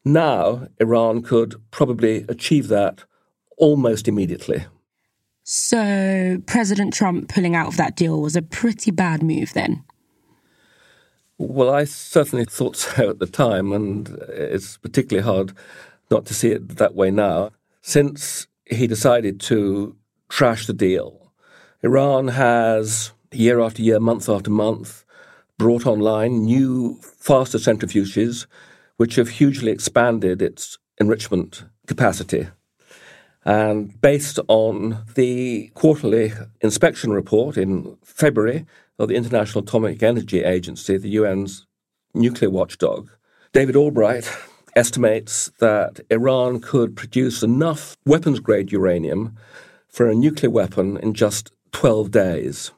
Now, 0.04 0.68
Iran 0.80 1.22
could 1.22 1.56
probably 1.70 2.24
achieve 2.28 2.68
that 2.68 3.04
almost 3.56 4.06
immediately. 4.06 4.66
So, 5.42 6.42
President 6.46 6.92
Trump 6.92 7.28
pulling 7.28 7.54
out 7.54 7.68
of 7.68 7.76
that 7.76 7.96
deal 7.96 8.20
was 8.20 8.36
a 8.36 8.42
pretty 8.42 8.90
bad 8.90 9.22
move 9.22 9.52
then? 9.52 9.84
Well, 11.38 11.72
I 11.72 11.84
certainly 11.84 12.44
thought 12.44 12.76
so 12.76 13.10
at 13.10 13.18
the 13.18 13.26
time, 13.26 13.72
and 13.72 14.08
it's 14.28 14.76
particularly 14.78 15.24
hard 15.24 15.52
not 16.10 16.26
to 16.26 16.34
see 16.34 16.50
it 16.50 16.76
that 16.76 16.94
way 16.94 17.10
now. 17.10 17.50
Since 17.80 18.46
he 18.64 18.86
decided 18.86 19.40
to 19.42 19.96
trash 20.28 20.66
the 20.66 20.72
deal, 20.72 21.32
Iran 21.82 22.28
has 22.28 23.12
year 23.32 23.60
after 23.60 23.82
year, 23.82 24.00
month 24.00 24.28
after 24.28 24.50
month, 24.50 25.04
brought 25.58 25.86
online 25.86 26.44
new, 26.44 27.00
faster 27.02 27.58
centrifuges 27.58 28.46
which 28.96 29.16
have 29.16 29.28
hugely 29.28 29.70
expanded 29.70 30.40
its 30.40 30.78
enrichment 30.98 31.64
capacity. 31.86 32.48
And 33.44 34.00
based 34.00 34.40
on 34.48 35.04
the 35.14 35.70
quarterly 35.74 36.32
inspection 36.60 37.12
report 37.12 37.56
in 37.56 37.96
February 38.02 38.66
of 38.98 39.08
the 39.08 39.14
International 39.14 39.62
Atomic 39.62 40.02
Energy 40.02 40.42
Agency, 40.42 40.96
the 40.96 41.16
UN's 41.18 41.66
nuclear 42.14 42.50
watchdog, 42.50 43.08
David 43.52 43.76
Albright 43.76 44.28
estimates 44.76 45.50
that 45.60 46.00
Iran 46.10 46.60
could 46.60 46.96
produce 46.96 47.42
enough 47.42 47.96
weapons 48.04 48.40
grade 48.40 48.72
uranium 48.72 49.36
for 49.88 50.08
a 50.08 50.14
nuclear 50.14 50.50
weapon 50.50 50.96
in 50.96 51.14
just 51.14 51.52
12 51.72 52.10
days. 52.10 52.72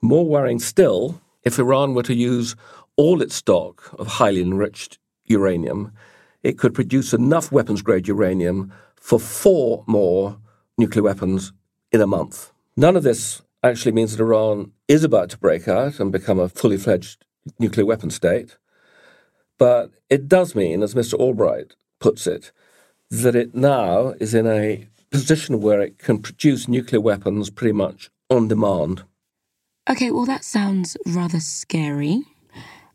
More 0.00 0.26
worrying 0.26 0.58
still, 0.58 1.20
if 1.44 1.58
Iran 1.58 1.94
were 1.94 2.02
to 2.04 2.14
use 2.14 2.56
all 2.96 3.22
its 3.22 3.34
stock 3.34 3.94
of 3.98 4.06
highly 4.06 4.40
enriched 4.40 4.98
uranium, 5.26 5.92
it 6.42 6.58
could 6.58 6.74
produce 6.74 7.12
enough 7.12 7.50
weapons 7.50 7.82
grade 7.82 8.08
uranium 8.08 8.72
for 8.96 9.18
four 9.18 9.84
more 9.86 10.38
nuclear 10.78 11.02
weapons 11.02 11.52
in 11.92 12.00
a 12.00 12.06
month. 12.06 12.52
None 12.76 12.96
of 12.96 13.02
this 13.02 13.42
actually 13.62 13.92
means 13.92 14.16
that 14.16 14.22
Iran 14.22 14.72
is 14.88 15.04
about 15.04 15.30
to 15.30 15.38
break 15.38 15.68
out 15.68 16.00
and 16.00 16.12
become 16.12 16.38
a 16.38 16.48
fully 16.48 16.76
fledged 16.76 17.24
nuclear 17.58 17.86
weapon 17.86 18.10
state. 18.10 18.56
But 19.58 19.92
it 20.10 20.28
does 20.28 20.54
mean, 20.54 20.82
as 20.82 20.94
Mr. 20.94 21.14
Albright 21.18 21.74
puts 22.00 22.26
it, 22.26 22.52
that 23.10 23.36
it 23.36 23.54
now 23.54 24.14
is 24.20 24.34
in 24.34 24.46
a 24.46 24.88
position 25.10 25.60
where 25.60 25.80
it 25.80 25.98
can 25.98 26.18
produce 26.18 26.66
nuclear 26.66 27.00
weapons 27.00 27.50
pretty 27.50 27.72
much 27.72 28.10
on 28.28 28.48
demand. 28.48 29.04
Okay, 29.88 30.10
well, 30.10 30.24
that 30.24 30.44
sounds 30.44 30.96
rather 31.04 31.40
scary. 31.40 32.22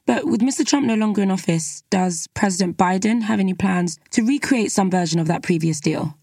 But 0.07 0.25
with 0.25 0.41
Mr. 0.41 0.65
Trump 0.65 0.87
no 0.87 0.95
longer 0.95 1.21
in 1.21 1.29
office, 1.29 1.83
does 1.91 2.27
President 2.33 2.77
Biden 2.77 3.21
have 3.21 3.39
any 3.39 3.53
plans 3.53 3.99
to 4.09 4.25
recreate 4.25 4.71
some 4.71 4.89
version 4.89 5.19
of 5.19 5.27
that 5.27 5.43
previous 5.43 5.79
deal? 5.79 6.17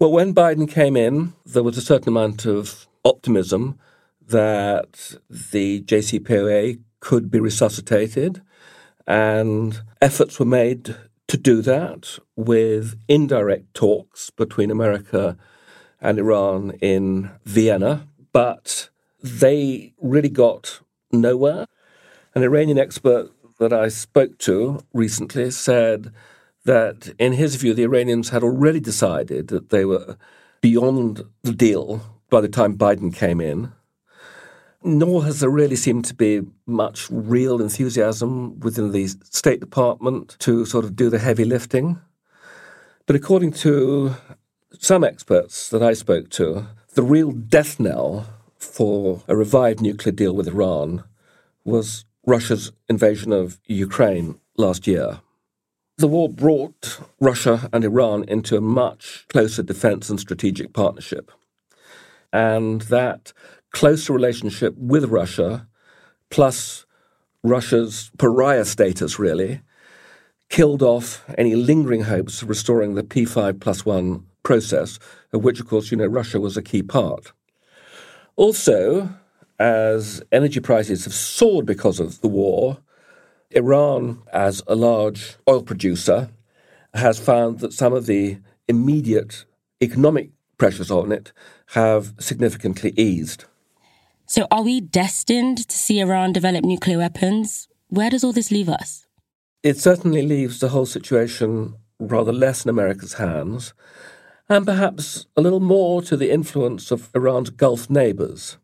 Well, 0.00 0.10
when 0.10 0.32
Biden 0.32 0.70
came 0.70 0.96
in, 0.96 1.34
there 1.44 1.62
was 1.62 1.76
a 1.76 1.82
certain 1.82 2.08
amount 2.08 2.46
of 2.46 2.86
optimism 3.04 3.78
that 4.26 5.16
the 5.28 5.82
JCPOA 5.82 6.80
could 7.00 7.30
be 7.30 7.40
resuscitated, 7.40 8.40
and 9.06 9.82
efforts 10.00 10.38
were 10.38 10.46
made 10.46 10.96
to 11.26 11.36
do 11.36 11.60
that 11.60 12.18
with 12.36 12.98
indirect 13.06 13.74
talks 13.74 14.30
between 14.30 14.70
America 14.70 15.36
and 16.00 16.18
Iran 16.18 16.70
in 16.80 17.30
Vienna 17.44 18.07
but 18.32 18.90
they 19.22 19.92
really 20.00 20.28
got 20.28 20.80
nowhere. 21.12 21.66
An 22.34 22.42
Iranian 22.42 22.78
expert 22.78 23.30
that 23.58 23.72
I 23.72 23.88
spoke 23.88 24.38
to 24.38 24.80
recently 24.92 25.50
said 25.50 26.12
that, 26.64 27.14
in 27.18 27.32
his 27.32 27.56
view, 27.56 27.74
the 27.74 27.84
Iranians 27.84 28.28
had 28.28 28.42
already 28.42 28.80
decided 28.80 29.48
that 29.48 29.70
they 29.70 29.84
were 29.84 30.16
beyond 30.60 31.24
the 31.42 31.52
deal 31.52 32.02
by 32.30 32.40
the 32.40 32.48
time 32.48 32.76
Biden 32.76 33.14
came 33.14 33.40
in. 33.40 33.72
Nor 34.84 35.24
has 35.24 35.40
there 35.40 35.50
really 35.50 35.76
seemed 35.76 36.04
to 36.04 36.14
be 36.14 36.42
much 36.66 37.08
real 37.10 37.60
enthusiasm 37.60 38.60
within 38.60 38.92
the 38.92 39.08
State 39.08 39.60
Department 39.60 40.36
to 40.40 40.64
sort 40.64 40.84
of 40.84 40.94
do 40.94 41.10
the 41.10 41.18
heavy 41.18 41.44
lifting. 41.44 42.00
But 43.06 43.16
according 43.16 43.52
to 43.52 44.14
some 44.78 45.02
experts 45.02 45.68
that 45.70 45.82
I 45.82 45.94
spoke 45.94 46.28
to, 46.30 46.66
the 46.98 47.04
real 47.04 47.30
death 47.30 47.78
knell 47.78 48.26
for 48.56 49.22
a 49.28 49.36
revived 49.36 49.80
nuclear 49.80 50.10
deal 50.10 50.34
with 50.34 50.48
Iran 50.48 51.04
was 51.64 52.04
Russia's 52.26 52.72
invasion 52.88 53.32
of 53.32 53.60
Ukraine 53.66 54.40
last 54.56 54.88
year. 54.88 55.20
The 55.98 56.08
war 56.08 56.28
brought 56.28 56.98
Russia 57.20 57.70
and 57.72 57.84
Iran 57.84 58.24
into 58.26 58.56
a 58.56 58.60
much 58.60 59.26
closer 59.28 59.62
defense 59.62 60.10
and 60.10 60.18
strategic 60.18 60.72
partnership. 60.72 61.30
And 62.32 62.80
that 62.90 63.32
closer 63.70 64.12
relationship 64.12 64.74
with 64.76 65.04
Russia, 65.04 65.68
plus 66.30 66.84
Russia's 67.44 68.10
pariah 68.18 68.64
status, 68.64 69.20
really, 69.20 69.60
killed 70.48 70.82
off 70.82 71.24
any 71.38 71.54
lingering 71.54 72.02
hopes 72.02 72.42
of 72.42 72.48
restoring 72.48 72.96
the 72.96 73.04
P5 73.04 73.60
plus 73.60 73.86
one 73.86 74.26
process, 74.42 74.98
of 75.32 75.44
which, 75.44 75.60
of 75.60 75.66
course, 75.66 75.90
you 75.90 75.96
know, 75.96 76.06
Russia 76.06 76.40
was 76.40 76.56
a 76.56 76.62
key 76.62 76.82
part. 76.82 77.32
Also, 78.36 79.08
as 79.58 80.22
energy 80.30 80.60
prices 80.60 81.04
have 81.04 81.14
soared 81.14 81.66
because 81.66 82.00
of 82.00 82.20
the 82.20 82.28
war, 82.28 82.78
Iran, 83.50 84.22
as 84.32 84.62
a 84.66 84.74
large 84.74 85.36
oil 85.48 85.62
producer, 85.62 86.30
has 86.94 87.18
found 87.18 87.60
that 87.60 87.72
some 87.72 87.92
of 87.92 88.06
the 88.06 88.38
immediate 88.68 89.44
economic 89.80 90.30
pressures 90.58 90.90
on 90.90 91.12
it 91.12 91.32
have 91.68 92.14
significantly 92.18 92.92
eased. 92.96 93.44
So, 94.26 94.46
are 94.50 94.62
we 94.62 94.80
destined 94.80 95.68
to 95.68 95.76
see 95.76 96.00
Iran 96.00 96.32
develop 96.32 96.64
nuclear 96.64 96.98
weapons? 96.98 97.68
Where 97.88 98.10
does 98.10 98.22
all 98.22 98.32
this 98.32 98.50
leave 98.50 98.68
us? 98.68 99.06
It 99.62 99.78
certainly 99.78 100.22
leaves 100.22 100.60
the 100.60 100.68
whole 100.68 100.86
situation 100.86 101.74
rather 101.98 102.32
less 102.32 102.64
in 102.64 102.68
America's 102.68 103.14
hands 103.14 103.72
and 104.48 104.64
perhaps 104.64 105.26
a 105.36 105.40
little 105.40 105.60
more 105.60 106.00
to 106.02 106.16
the 106.16 106.30
influence 106.30 106.90
of 106.90 107.10
Iran's 107.14 107.50
Gulf 107.50 107.90
neighbors. 107.90 108.56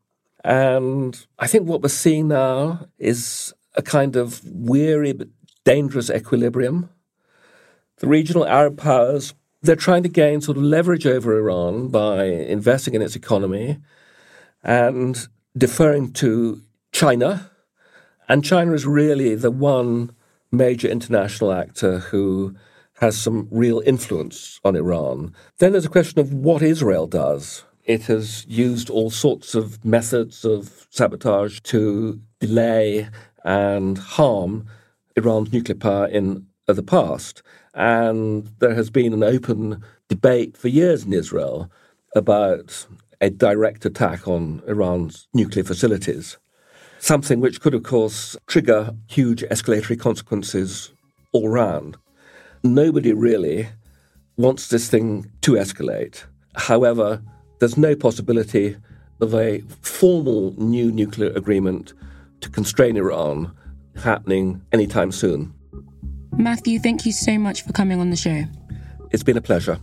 And 0.42 1.26
I 1.38 1.46
think 1.46 1.68
what 1.68 1.82
we're 1.82 1.88
seeing 1.88 2.28
now 2.28 2.86
is 2.98 3.54
a 3.74 3.82
kind 3.82 4.16
of 4.16 4.40
weary 4.44 5.12
but 5.12 5.28
dangerous 5.64 6.10
equilibrium. 6.10 6.90
The 7.98 8.06
regional 8.06 8.46
Arab 8.46 8.78
powers, 8.78 9.34
they're 9.62 9.76
trying 9.76 10.02
to 10.02 10.08
gain 10.08 10.40
sort 10.40 10.56
of 10.56 10.62
leverage 10.62 11.06
over 11.06 11.38
Iran 11.38 11.88
by 11.88 12.24
investing 12.24 12.94
in 12.94 13.02
its 13.02 13.16
economy 13.16 13.78
and 14.62 15.28
deferring 15.56 16.12
to 16.14 16.62
China. 16.92 17.50
And 18.28 18.44
China 18.44 18.72
is 18.72 18.86
really 18.86 19.34
the 19.34 19.50
one 19.50 20.14
major 20.50 20.88
international 20.88 21.52
actor 21.52 21.98
who 21.98 22.54
has 23.04 23.20
some 23.20 23.46
real 23.50 23.82
influence 23.84 24.58
on 24.64 24.74
Iran. 24.74 25.34
Then 25.58 25.72
there's 25.72 25.84
a 25.84 25.90
question 25.90 26.20
of 26.20 26.32
what 26.32 26.62
Israel 26.62 27.06
does. 27.06 27.64
It 27.84 28.04
has 28.04 28.46
used 28.48 28.88
all 28.88 29.10
sorts 29.10 29.54
of 29.54 29.84
methods 29.84 30.42
of 30.42 30.86
sabotage 30.88 31.60
to 31.64 32.18
delay 32.40 33.10
and 33.44 33.98
harm 33.98 34.64
Iran's 35.16 35.52
nuclear 35.52 35.76
power 35.76 36.06
in 36.06 36.46
the 36.66 36.82
past. 36.82 37.42
And 37.74 38.48
there 38.60 38.74
has 38.74 38.88
been 38.88 39.12
an 39.12 39.22
open 39.22 39.84
debate 40.08 40.56
for 40.56 40.68
years 40.68 41.04
in 41.04 41.12
Israel 41.12 41.70
about 42.16 42.86
a 43.20 43.28
direct 43.28 43.84
attack 43.84 44.26
on 44.26 44.62
Iran's 44.66 45.28
nuclear 45.34 45.64
facilities, 45.64 46.38
something 47.00 47.38
which 47.38 47.60
could, 47.60 47.74
of 47.74 47.82
course, 47.82 48.34
trigger 48.46 48.94
huge 49.08 49.42
escalatory 49.42 50.00
consequences 50.00 50.94
all 51.32 51.50
round 51.50 51.98
nobody 52.64 53.12
really 53.12 53.68
wants 54.36 54.68
this 54.68 54.88
thing 54.88 55.30
to 55.42 55.52
escalate. 55.52 56.24
However, 56.56 57.22
there's 57.60 57.76
no 57.76 57.94
possibility 57.94 58.76
of 59.20 59.34
a 59.34 59.60
formal 59.82 60.54
new 60.56 60.90
nuclear 60.90 61.30
agreement 61.30 61.92
to 62.40 62.48
constrain 62.50 62.96
Iran 62.96 63.54
happening 63.96 64.62
anytime 64.72 65.12
soon. 65.12 65.54
Matthew, 66.36 66.80
thank 66.80 67.06
you 67.06 67.12
so 67.12 67.38
much 67.38 67.62
for 67.62 67.72
coming 67.72 68.00
on 68.00 68.10
the 68.10 68.16
show. 68.16 68.44
It's 69.12 69.22
been 69.22 69.36
a 69.36 69.42
pleasure. 69.42 69.78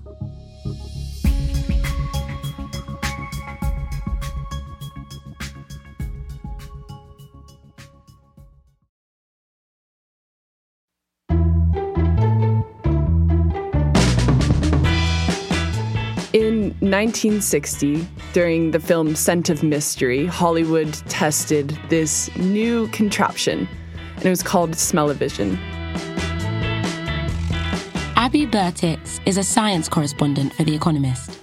1960, 17.02 18.08
during 18.32 18.70
the 18.70 18.80
film 18.80 19.16
Scent 19.16 19.50
of 19.50 19.64
Mystery, 19.64 20.28
Hollywood 20.28 20.94
tested 21.10 21.70
this 21.90 22.30
new 22.36 22.88
contraption, 22.90 23.68
and 24.18 24.24
it 24.24 24.30
was 24.30 24.44
called 24.44 24.76
Smell-O-Vision. 24.76 25.58
Abby 28.16 28.46
Bertics 28.46 29.20
is 29.26 29.40
a 29.40 29.44
science 29.44 29.90
correspondent 29.90 30.54
for 30.54 30.64
The 30.64 30.76
Economist. 30.76 31.40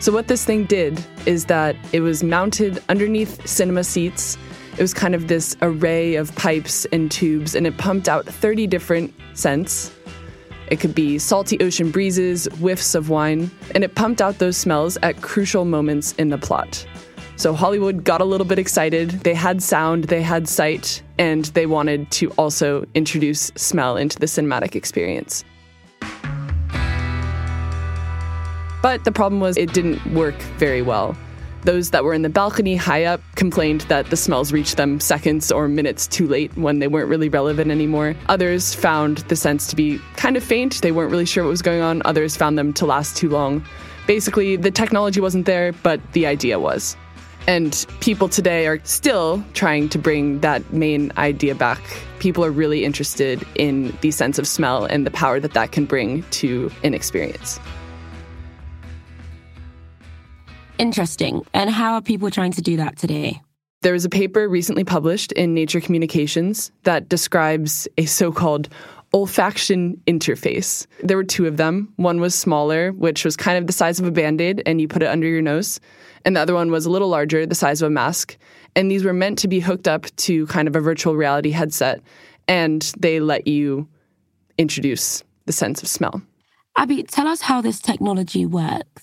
So, 0.00 0.10
what 0.10 0.26
this 0.26 0.44
thing 0.44 0.64
did 0.64 1.00
is 1.24 1.44
that 1.44 1.76
it 1.92 2.00
was 2.00 2.24
mounted 2.24 2.82
underneath 2.88 3.46
cinema 3.46 3.84
seats. 3.84 4.36
It 4.72 4.82
was 4.82 4.92
kind 4.92 5.14
of 5.14 5.28
this 5.28 5.56
array 5.62 6.16
of 6.16 6.34
pipes 6.34 6.84
and 6.86 7.12
tubes, 7.12 7.54
and 7.54 7.64
it 7.64 7.78
pumped 7.78 8.08
out 8.08 8.26
30 8.26 8.66
different 8.66 9.14
scents. 9.34 9.92
It 10.70 10.78
could 10.78 10.94
be 10.94 11.18
salty 11.18 11.58
ocean 11.60 11.90
breezes, 11.90 12.46
whiffs 12.60 12.94
of 12.94 13.10
wine, 13.10 13.50
and 13.74 13.82
it 13.82 13.96
pumped 13.96 14.22
out 14.22 14.38
those 14.38 14.56
smells 14.56 14.96
at 15.02 15.20
crucial 15.20 15.64
moments 15.64 16.12
in 16.12 16.28
the 16.28 16.38
plot. 16.38 16.86
So 17.34 17.52
Hollywood 17.54 18.04
got 18.04 18.20
a 18.20 18.24
little 18.24 18.46
bit 18.46 18.58
excited. 18.58 19.10
They 19.10 19.34
had 19.34 19.62
sound, 19.62 20.04
they 20.04 20.22
had 20.22 20.48
sight, 20.48 21.02
and 21.18 21.46
they 21.46 21.66
wanted 21.66 22.10
to 22.12 22.30
also 22.32 22.84
introduce 22.94 23.50
smell 23.56 23.96
into 23.96 24.18
the 24.18 24.26
cinematic 24.26 24.76
experience. 24.76 25.44
But 28.82 29.04
the 29.04 29.12
problem 29.12 29.40
was 29.40 29.56
it 29.56 29.72
didn't 29.72 30.14
work 30.14 30.40
very 30.58 30.82
well. 30.82 31.16
Those 31.62 31.90
that 31.90 32.04
were 32.04 32.14
in 32.14 32.22
the 32.22 32.30
balcony 32.30 32.74
high 32.74 33.04
up 33.04 33.20
complained 33.34 33.82
that 33.82 34.06
the 34.06 34.16
smells 34.16 34.52
reached 34.52 34.78
them 34.78 34.98
seconds 34.98 35.52
or 35.52 35.68
minutes 35.68 36.06
too 36.06 36.26
late 36.26 36.56
when 36.56 36.78
they 36.78 36.88
weren't 36.88 37.08
really 37.08 37.28
relevant 37.28 37.70
anymore. 37.70 38.14
Others 38.28 38.74
found 38.74 39.18
the 39.28 39.36
scents 39.36 39.66
to 39.68 39.76
be 39.76 40.00
kind 40.16 40.36
of 40.36 40.42
faint. 40.42 40.80
They 40.80 40.92
weren't 40.92 41.10
really 41.10 41.26
sure 41.26 41.44
what 41.44 41.50
was 41.50 41.62
going 41.62 41.82
on. 41.82 42.00
Others 42.06 42.36
found 42.36 42.56
them 42.56 42.72
to 42.74 42.86
last 42.86 43.16
too 43.16 43.28
long. 43.28 43.64
Basically, 44.06 44.56
the 44.56 44.70
technology 44.70 45.20
wasn't 45.20 45.44
there, 45.44 45.72
but 45.82 46.00
the 46.12 46.26
idea 46.26 46.58
was. 46.58 46.96
And 47.46 47.86
people 48.00 48.28
today 48.28 48.66
are 48.66 48.80
still 48.84 49.44
trying 49.54 49.88
to 49.90 49.98
bring 49.98 50.40
that 50.40 50.72
main 50.72 51.12
idea 51.16 51.54
back. 51.54 51.80
People 52.18 52.44
are 52.44 52.50
really 52.50 52.84
interested 52.84 53.46
in 53.54 53.96
the 54.00 54.10
sense 54.10 54.38
of 54.38 54.46
smell 54.46 54.84
and 54.84 55.06
the 55.06 55.10
power 55.10 55.40
that 55.40 55.52
that 55.54 55.72
can 55.72 55.84
bring 55.84 56.22
to 56.30 56.70
an 56.84 56.94
experience. 56.94 57.58
Interesting. 60.80 61.44
And 61.52 61.68
how 61.68 61.94
are 61.94 62.00
people 62.00 62.30
trying 62.30 62.52
to 62.52 62.62
do 62.62 62.78
that 62.78 62.96
today? 62.96 63.42
There 63.82 63.92
was 63.92 64.06
a 64.06 64.10
paper 64.10 64.48
recently 64.48 64.82
published 64.82 65.30
in 65.32 65.52
Nature 65.52 65.80
Communications 65.80 66.72
that 66.84 67.08
describes 67.08 67.86
a 67.98 68.06
so 68.06 68.32
called 68.32 68.70
olfaction 69.12 69.98
interface. 70.06 70.86
There 71.02 71.18
were 71.18 71.24
two 71.24 71.46
of 71.46 71.58
them. 71.58 71.92
One 71.96 72.18
was 72.20 72.34
smaller, 72.34 72.92
which 72.92 73.26
was 73.26 73.36
kind 73.36 73.58
of 73.58 73.66
the 73.66 73.74
size 73.74 74.00
of 74.00 74.06
a 74.06 74.10
band 74.10 74.40
aid, 74.40 74.62
and 74.64 74.80
you 74.80 74.88
put 74.88 75.02
it 75.02 75.08
under 75.08 75.26
your 75.26 75.42
nose. 75.42 75.80
And 76.24 76.34
the 76.34 76.40
other 76.40 76.54
one 76.54 76.70
was 76.70 76.86
a 76.86 76.90
little 76.90 77.08
larger, 77.08 77.44
the 77.44 77.54
size 77.54 77.82
of 77.82 77.88
a 77.88 77.90
mask. 77.90 78.38
And 78.74 78.90
these 78.90 79.04
were 79.04 79.12
meant 79.12 79.38
to 79.40 79.48
be 79.48 79.60
hooked 79.60 79.88
up 79.88 80.06
to 80.16 80.46
kind 80.46 80.66
of 80.66 80.76
a 80.76 80.80
virtual 80.80 81.14
reality 81.14 81.50
headset, 81.50 82.00
and 82.48 82.80
they 82.98 83.20
let 83.20 83.46
you 83.46 83.86
introduce 84.56 85.24
the 85.44 85.52
sense 85.52 85.82
of 85.82 85.88
smell. 85.88 86.22
Abby, 86.76 87.02
tell 87.02 87.26
us 87.26 87.42
how 87.42 87.60
this 87.60 87.80
technology 87.80 88.46
works. 88.46 88.99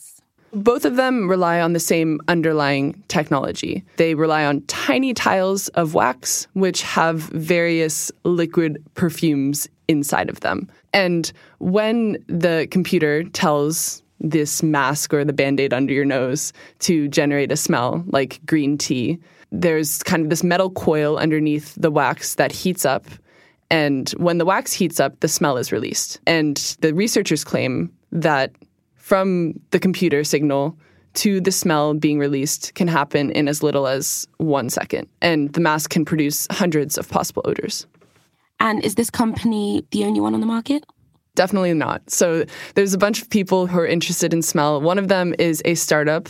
Both 0.53 0.86
of 0.86 0.95
them 0.95 1.29
rely 1.29 1.60
on 1.60 1.73
the 1.73 1.79
same 1.79 2.21
underlying 2.27 3.03
technology. 3.07 3.83
They 3.97 4.15
rely 4.15 4.45
on 4.45 4.62
tiny 4.62 5.13
tiles 5.13 5.67
of 5.69 5.93
wax, 5.93 6.47
which 6.53 6.81
have 6.83 7.19
various 7.19 8.12
liquid 8.23 8.83
perfumes 8.93 9.67
inside 9.88 10.29
of 10.29 10.39
them. 10.41 10.69
And 10.93 11.31
when 11.60 12.17
the 12.27 12.67
computer 12.71 13.23
tells 13.23 14.01
this 14.19 14.63
mask 14.63 15.13
or 15.13 15.23
the 15.23 15.33
band 15.33 15.60
aid 15.60 15.73
under 15.73 15.93
your 15.93 16.05
nose 16.05 16.53
to 16.79 17.07
generate 17.07 17.51
a 17.51 17.57
smell 17.57 18.03
like 18.07 18.39
green 18.45 18.77
tea, 18.77 19.19
there's 19.51 20.03
kind 20.03 20.23
of 20.23 20.29
this 20.29 20.43
metal 20.43 20.69
coil 20.71 21.17
underneath 21.17 21.75
the 21.75 21.91
wax 21.91 22.36
that 22.36 22.51
heats 22.51 22.86
up. 22.86 23.05
And 23.69 24.10
when 24.12 24.38
the 24.38 24.45
wax 24.45 24.73
heats 24.73 24.99
up, 24.99 25.19
the 25.19 25.27
smell 25.27 25.57
is 25.57 25.71
released. 25.71 26.19
And 26.25 26.57
the 26.79 26.93
researchers 26.93 27.43
claim 27.43 27.91
that 28.12 28.51
from 29.08 29.54
the 29.72 29.80
computer 29.80 30.22
signal 30.26 30.78
to 31.13 31.39
the 31.39 31.50
smell 31.50 31.93
being 31.93 32.20
released 32.20 32.74
can 32.76 32.89
happen 32.89 33.32
in 33.32 33.48
as 33.48 33.63
little 33.63 33.88
as 33.88 34.28
one 34.36 34.70
second. 34.70 35.08
And 35.22 35.54
the 35.54 35.62
mask 35.62 35.91
can 35.91 36.04
produce 36.04 36.46
hundreds 36.52 36.98
of 36.98 37.08
possible 37.08 37.41
odors. 37.46 37.88
And 38.60 38.84
is 38.84 38.96
this 38.96 39.10
company 39.10 39.86
the 39.91 40.04
only 40.04 40.20
one 40.20 40.34
on 40.34 40.41
the 40.41 40.46
market? 40.46 40.84
Definitely 41.36 41.74
not. 41.74 42.10
So 42.10 42.43
there's 42.76 42.93
a 42.93 42.98
bunch 42.98 43.22
of 43.22 43.30
people 43.30 43.65
who 43.65 43.80
are 43.80 43.88
interested 43.88 44.34
in 44.34 44.41
smell. 44.41 44.82
One 44.82 45.00
of 45.00 45.08
them 45.08 45.34
is 45.39 45.62
a 45.63 45.76
startup 45.76 46.28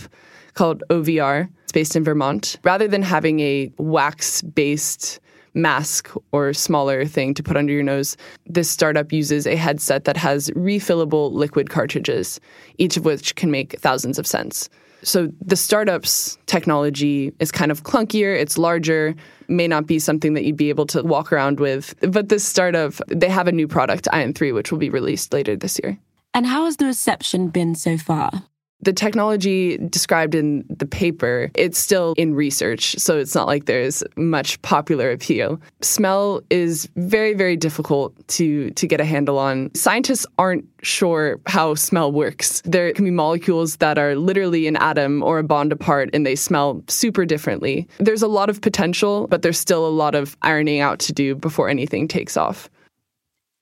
called 0.53 0.83
OVR. 0.91 1.49
It's 1.63 1.71
based 1.71 1.95
in 1.95 2.03
Vermont. 2.03 2.59
Rather 2.63 2.87
than 2.87 3.01
having 3.01 3.39
a 3.39 3.71
wax 3.79 4.43
based 4.43 5.19
mask 5.57 6.11
or 6.31 6.53
smaller 6.53 7.05
thing 7.05 7.33
to 7.33 7.43
put 7.43 7.57
under 7.57 7.73
your 7.73 7.83
nose. 7.83 8.15
This 8.45 8.69
startup 8.69 9.11
uses 9.11 9.45
a 9.45 9.55
headset 9.55 10.05
that 10.05 10.15
has 10.15 10.49
refillable 10.51 11.33
liquid 11.33 11.69
cartridges, 11.69 12.39
each 12.77 12.95
of 12.95 13.03
which 13.03 13.35
can 13.35 13.51
make 13.51 13.79
thousands 13.79 14.17
of 14.19 14.27
scents. 14.27 14.69
So 15.03 15.29
the 15.41 15.55
startup's 15.55 16.37
technology 16.47 17.31
is 17.39 17.51
kind 17.51 17.71
of 17.71 17.83
clunkier, 17.83 18.39
it's 18.39 18.57
larger, 18.57 19.15
may 19.47 19.67
not 19.67 19.85
be 19.85 19.99
something 19.99 20.33
that 20.33 20.43
you'd 20.43 20.57
be 20.57 20.69
able 20.69 20.87
to 20.87 21.03
walk 21.03 21.31
around 21.31 21.59
with. 21.59 21.93
But 22.01 22.29
this 22.29 22.43
startup, 22.43 22.93
they 23.07 23.29
have 23.29 23.47
a 23.47 23.51
new 23.51 23.67
product, 23.67 24.07
Ion 24.11 24.33
3, 24.33 24.51
which 24.51 24.71
will 24.71 24.79
be 24.79 24.89
released 24.89 25.33
later 25.33 25.55
this 25.55 25.79
year. 25.83 25.97
And 26.33 26.45
how 26.45 26.65
has 26.65 26.77
the 26.77 26.85
reception 26.85 27.49
been 27.49 27.75
so 27.75 27.97
far? 27.97 28.43
The 28.81 28.93
technology 28.93 29.77
described 29.77 30.35
in 30.35 30.63
the 30.69 30.85
paper, 30.85 31.49
it's 31.55 31.79
still 31.79 32.13
in 32.15 32.35
research, 32.35 32.95
so 32.99 33.17
it's 33.17 33.33
not 33.33 33.47
like 33.47 33.65
there's 33.65 34.03
much 34.15 34.61
popular 34.61 35.09
appeal. 35.09 35.59
Smell 35.81 36.41
is 36.51 36.87
very, 36.95 37.33
very 37.33 37.57
difficult 37.57 38.15
to, 38.29 38.69
to 38.71 38.87
get 38.87 39.01
a 39.01 39.05
handle 39.05 39.39
on. 39.39 39.73
Scientists 39.73 40.27
aren't 40.37 40.63
sure 40.83 41.39
how 41.47 41.73
smell 41.73 42.11
works. 42.11 42.61
There 42.65 42.93
can 42.93 43.03
be 43.03 43.11
molecules 43.11 43.77
that 43.77 43.97
are 43.97 44.15
literally 44.15 44.67
an 44.67 44.75
atom 44.77 45.23
or 45.23 45.39
a 45.39 45.43
bond 45.43 45.71
apart 45.71 46.11
and 46.13 46.23
they 46.25 46.35
smell 46.35 46.83
super 46.87 47.25
differently. 47.25 47.87
There's 47.97 48.21
a 48.21 48.27
lot 48.27 48.49
of 48.49 48.61
potential, 48.61 49.27
but 49.27 49.41
there's 49.41 49.59
still 49.59 49.87
a 49.87 49.89
lot 49.89 50.13
of 50.13 50.37
ironing 50.43 50.81
out 50.81 50.99
to 50.99 51.13
do 51.13 51.33
before 51.33 51.67
anything 51.67 52.07
takes 52.07 52.37
off. 52.37 52.69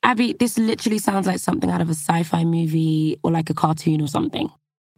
Abby, 0.04 0.34
this 0.34 0.58
literally 0.58 1.00
sounds 1.00 1.26
like 1.26 1.40
something 1.40 1.72
out 1.72 1.82
of 1.82 1.90
a 1.90 1.96
sci 1.96 2.24
fi 2.24 2.44
movie 2.44 3.18
or 3.24 3.32
like 3.32 3.50
a 3.50 3.56
cartoon 3.56 4.02
or 4.02 4.08
something. 4.08 4.52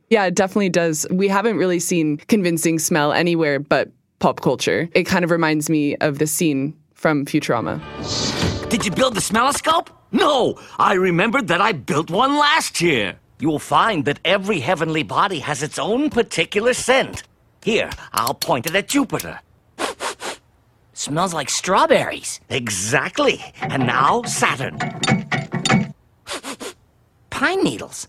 Yeah, 0.10 0.26
it 0.26 0.36
definitely 0.36 0.70
does. 0.70 1.06
We 1.12 1.28
haven't 1.28 1.58
really 1.58 1.80
seen 1.80 2.17
convincing 2.17 2.80
smell 2.80 3.12
anywhere 3.12 3.60
but 3.60 3.89
pop 4.20 4.41
culture. 4.41 4.89
It 4.93 5.04
kind 5.04 5.24
of 5.26 5.32
reminds 5.32 5.70
me 5.70 5.96
of 5.98 6.20
the 6.20 6.28
scene 6.28 6.76
from 6.93 7.26
Futurama. 7.26 7.80
Did 8.70 8.86
you 8.86 8.91
build 8.91 9.15
the 9.15 9.22
smelloscope? 9.22 9.89
No, 10.12 10.60
I 10.80 10.93
remembered 10.93 11.50
that 11.50 11.62
I 11.62 11.74
built 11.74 12.10
one 12.10 12.38
last 12.38 12.80
year. 12.82 13.20
You 13.39 13.50
will 13.50 13.60
find 13.60 14.06
that 14.06 14.20
every 14.26 14.62
heavenly 14.62 15.04
body 15.04 15.39
has 15.39 15.62
its 15.62 15.78
own 15.78 16.10
particular 16.10 16.74
scent. 16.74 17.24
Here, 17.63 17.89
I'll 18.13 18.34
point 18.34 18.65
it 18.65 18.76
at 18.76 18.88
Jupiter. 18.88 19.41
Smells 20.93 21.34
like 21.34 21.50
strawberries. 21.50 22.39
Exactly. 22.50 23.43
And 23.62 23.86
now 23.86 24.24
Saturn. 24.24 24.80
Pine 27.30 27.63
needles. 27.63 28.08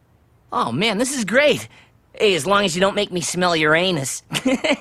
Oh 0.50 0.72
man, 0.72 0.96
this 0.96 1.14
is 1.14 1.24
great. 1.26 1.68
Hey, 2.18 2.34
as 2.34 2.46
long 2.46 2.64
as 2.64 2.74
you 2.74 2.80
don't 2.80 2.96
make 2.96 3.12
me 3.12 3.20
smell 3.20 3.54
your 3.54 3.74
anus. 3.74 4.22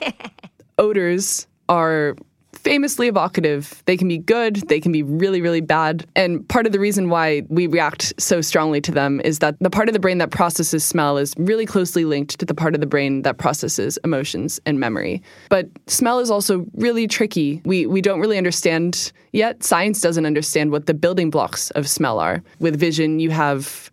Odors 0.79 1.45
are 1.69 2.15
famously 2.53 3.07
evocative. 3.07 3.81
They 3.85 3.95
can 3.95 4.07
be 4.07 4.17
good, 4.17 4.55
they 4.67 4.79
can 4.79 4.91
be 4.91 5.03
really, 5.03 5.41
really 5.41 5.61
bad. 5.61 6.05
And 6.15 6.47
part 6.49 6.65
of 6.65 6.71
the 6.71 6.79
reason 6.79 7.09
why 7.09 7.43
we 7.47 7.67
react 7.67 8.13
so 8.19 8.41
strongly 8.41 8.81
to 8.81 8.91
them 8.91 9.21
is 9.23 9.39
that 9.39 9.55
the 9.59 9.69
part 9.69 9.87
of 9.87 9.93
the 9.93 9.99
brain 9.99 10.17
that 10.17 10.31
processes 10.31 10.83
smell 10.83 11.17
is 11.17 11.33
really 11.37 11.65
closely 11.65 12.05
linked 12.05 12.39
to 12.39 12.45
the 12.45 12.55
part 12.55 12.73
of 12.73 12.81
the 12.81 12.87
brain 12.87 13.21
that 13.21 13.37
processes 13.37 13.97
emotions 14.03 14.59
and 14.65 14.79
memory. 14.79 15.21
But 15.49 15.69
smell 15.87 16.19
is 16.19 16.31
also 16.31 16.65
really 16.73 17.07
tricky. 17.07 17.61
We, 17.65 17.85
we 17.85 18.01
don't 18.01 18.19
really 18.19 18.37
understand 18.37 19.11
yet. 19.31 19.63
Science 19.63 20.01
doesn't 20.01 20.25
understand 20.25 20.71
what 20.71 20.87
the 20.87 20.93
building 20.93 21.29
blocks 21.29 21.69
of 21.71 21.87
smell 21.87 22.19
are. 22.19 22.43
With 22.59 22.79
vision, 22.79 23.19
you 23.19 23.29
have 23.29 23.91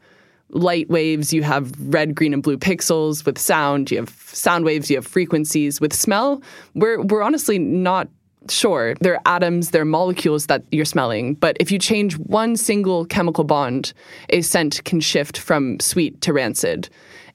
light 0.55 0.89
waves, 0.89 1.33
you 1.33 1.43
have 1.43 1.73
red, 1.93 2.15
green, 2.15 2.33
and 2.33 2.43
blue 2.43 2.57
pixels. 2.57 3.27
With 3.27 3.39
sound, 3.39 3.91
you 3.91 3.99
have 3.99 4.11
sound 4.11 4.65
waves, 4.65 4.91
you 4.91 4.97
have 4.97 5.07
frequencies. 5.07 5.81
With 5.81 5.93
smell, 5.93 6.43
we're 6.75 7.03
we're 7.03 7.23
honestly 7.23 7.59
not 7.59 8.09
sure. 8.51 8.95
They're 9.01 9.21
atoms, 9.27 9.71
they're 9.71 9.85
molecules 9.85 10.47
that 10.47 10.63
you're 10.71 10.85
smelling. 10.85 11.35
But 11.35 11.57
if 11.61 11.71
you 11.71 11.79
change 11.79 12.19
one 12.19 12.57
single 12.57 13.05
chemical 13.07 13.45
bond, 13.45 13.93
a 14.31 14.43
scent 14.43 14.85
can 14.85 15.01
shift 15.01 15.39
from 15.39 15.81
sweet 15.81 16.21
to 16.23 16.33
rancid. 16.33 16.89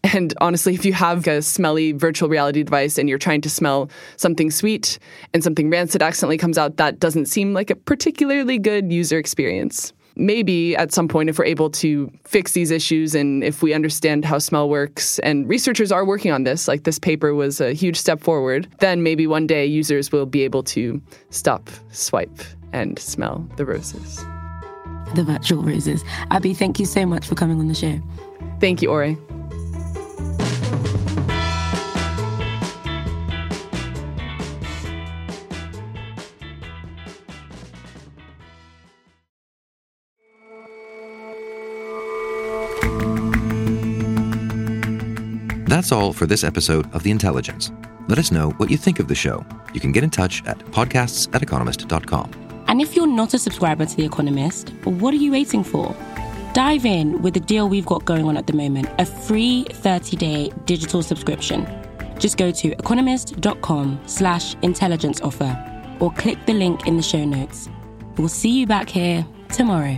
And 0.04 0.34
honestly, 0.40 0.76
if 0.76 0.86
you 0.86 0.94
have 0.94 1.28
a 1.28 1.42
smelly 1.42 1.92
virtual 1.92 2.30
reality 2.30 2.64
device 2.64 2.98
and 2.98 3.10
you're 3.10 3.18
trying 3.18 3.42
to 3.42 3.50
smell 3.50 3.90
something 4.16 4.50
sweet 4.50 4.98
and 5.34 5.44
something 5.44 5.70
rancid 5.70 6.02
accidentally 6.02 6.38
comes 6.38 6.58
out, 6.58 6.78
that 6.78 7.00
doesn't 7.00 7.26
seem 7.26 7.54
like 7.54 7.70
a 7.70 7.76
particularly 7.76 8.60
good 8.60 8.94
user 8.94 9.18
experience 9.18 9.92
maybe 10.20 10.76
at 10.76 10.92
some 10.94 11.08
point, 11.08 11.30
if 11.30 11.40
we're 11.40 11.46
able 11.46 11.70
to 11.72 12.12
fix 12.26 12.52
these 12.52 12.70
issues 12.70 13.16
and 13.16 13.44
if 13.44 13.64
we 13.64 13.74
understand 13.74 14.26
how 14.26 14.38
smell 14.38 14.70
works, 14.70 15.18
and 15.20 15.48
researchers 15.50 15.92
are 15.92 16.06
working 16.06 16.32
on 16.32 16.44
this, 16.44 16.68
like 16.68 16.84
this 16.84 17.00
paper 17.00 17.34
was 17.34 17.62
a 17.62 17.74
huge 17.74 17.98
step 17.98 18.20
forward, 18.20 18.68
then 18.80 19.02
maybe 19.02 19.26
one 19.26 19.48
day 19.48 19.66
users 19.66 20.12
will 20.12 20.26
be 20.26 20.44
able 20.44 20.64
to 20.64 21.02
stop, 21.30 21.70
swipe, 21.92 22.40
and 22.74 23.00
smell 23.00 23.48
the 23.56 23.66
roses. 23.66 24.18
The 25.16 25.24
virtual 25.24 25.64
roses. 25.64 26.04
Abby, 26.30 26.54
thank 26.54 26.80
you 26.80 26.86
so 26.86 27.06
much 27.06 27.26
for 27.26 27.34
coming 27.34 27.60
on 27.60 27.68
the 27.68 27.74
show. 27.74 28.00
Thank 28.60 28.82
you, 28.82 28.92
Ori. 28.92 29.18
That's 45.80 45.94
all 45.94 46.12
for 46.12 46.26
this 46.26 46.44
episode 46.44 46.94
of 46.94 47.04
The 47.04 47.10
Intelligence. 47.10 47.72
Let 48.10 48.20
us 48.20 48.34
know 48.34 48.50
what 48.58 48.70
you 48.70 48.76
think 48.76 49.00
of 49.00 49.08
the 49.08 49.16
show. 49.16 49.46
You 49.74 49.80
can 49.80 49.94
get 49.94 50.04
in 50.04 50.10
touch 50.10 50.46
at 50.46 50.60
podcasts 50.74 51.34
at 51.34 51.42
economist.com. 51.42 52.66
And 52.68 52.82
if 52.82 52.98
you're 52.98 53.08
not 53.08 53.34
a 53.34 53.40
subscriber 53.40 53.86
to 53.86 53.96
The 53.96 54.04
Economist, 54.04 54.72
what 54.84 55.14
are 55.14 55.18
you 55.18 55.32
waiting 55.32 55.64
for? 55.64 55.96
Dive 56.54 56.86
in 56.86 57.22
with 57.22 57.34
the 57.34 57.40
deal 57.40 57.70
we've 57.70 57.86
got 57.86 58.04
going 58.04 58.26
on 58.26 58.36
at 58.36 58.46
the 58.46 58.52
moment 58.52 58.90
a 59.00 59.06
free 59.06 59.64
30 59.72 60.18
day 60.18 60.52
digital 60.66 61.02
subscription. 61.02 61.66
Just 62.18 62.36
go 62.36 62.52
to 62.52 62.72
economist.com 62.74 64.02
slash 64.06 64.56
intelligence 64.62 65.22
offer 65.22 65.56
or 66.02 66.12
click 66.12 66.46
the 66.46 66.54
link 66.54 66.88
in 66.88 66.98
the 66.98 67.04
show 67.04 67.24
notes. 67.24 67.70
We'll 68.18 68.28
see 68.28 68.50
you 68.50 68.68
back 68.68 68.90
here 68.90 69.26
tomorrow. 69.54 69.98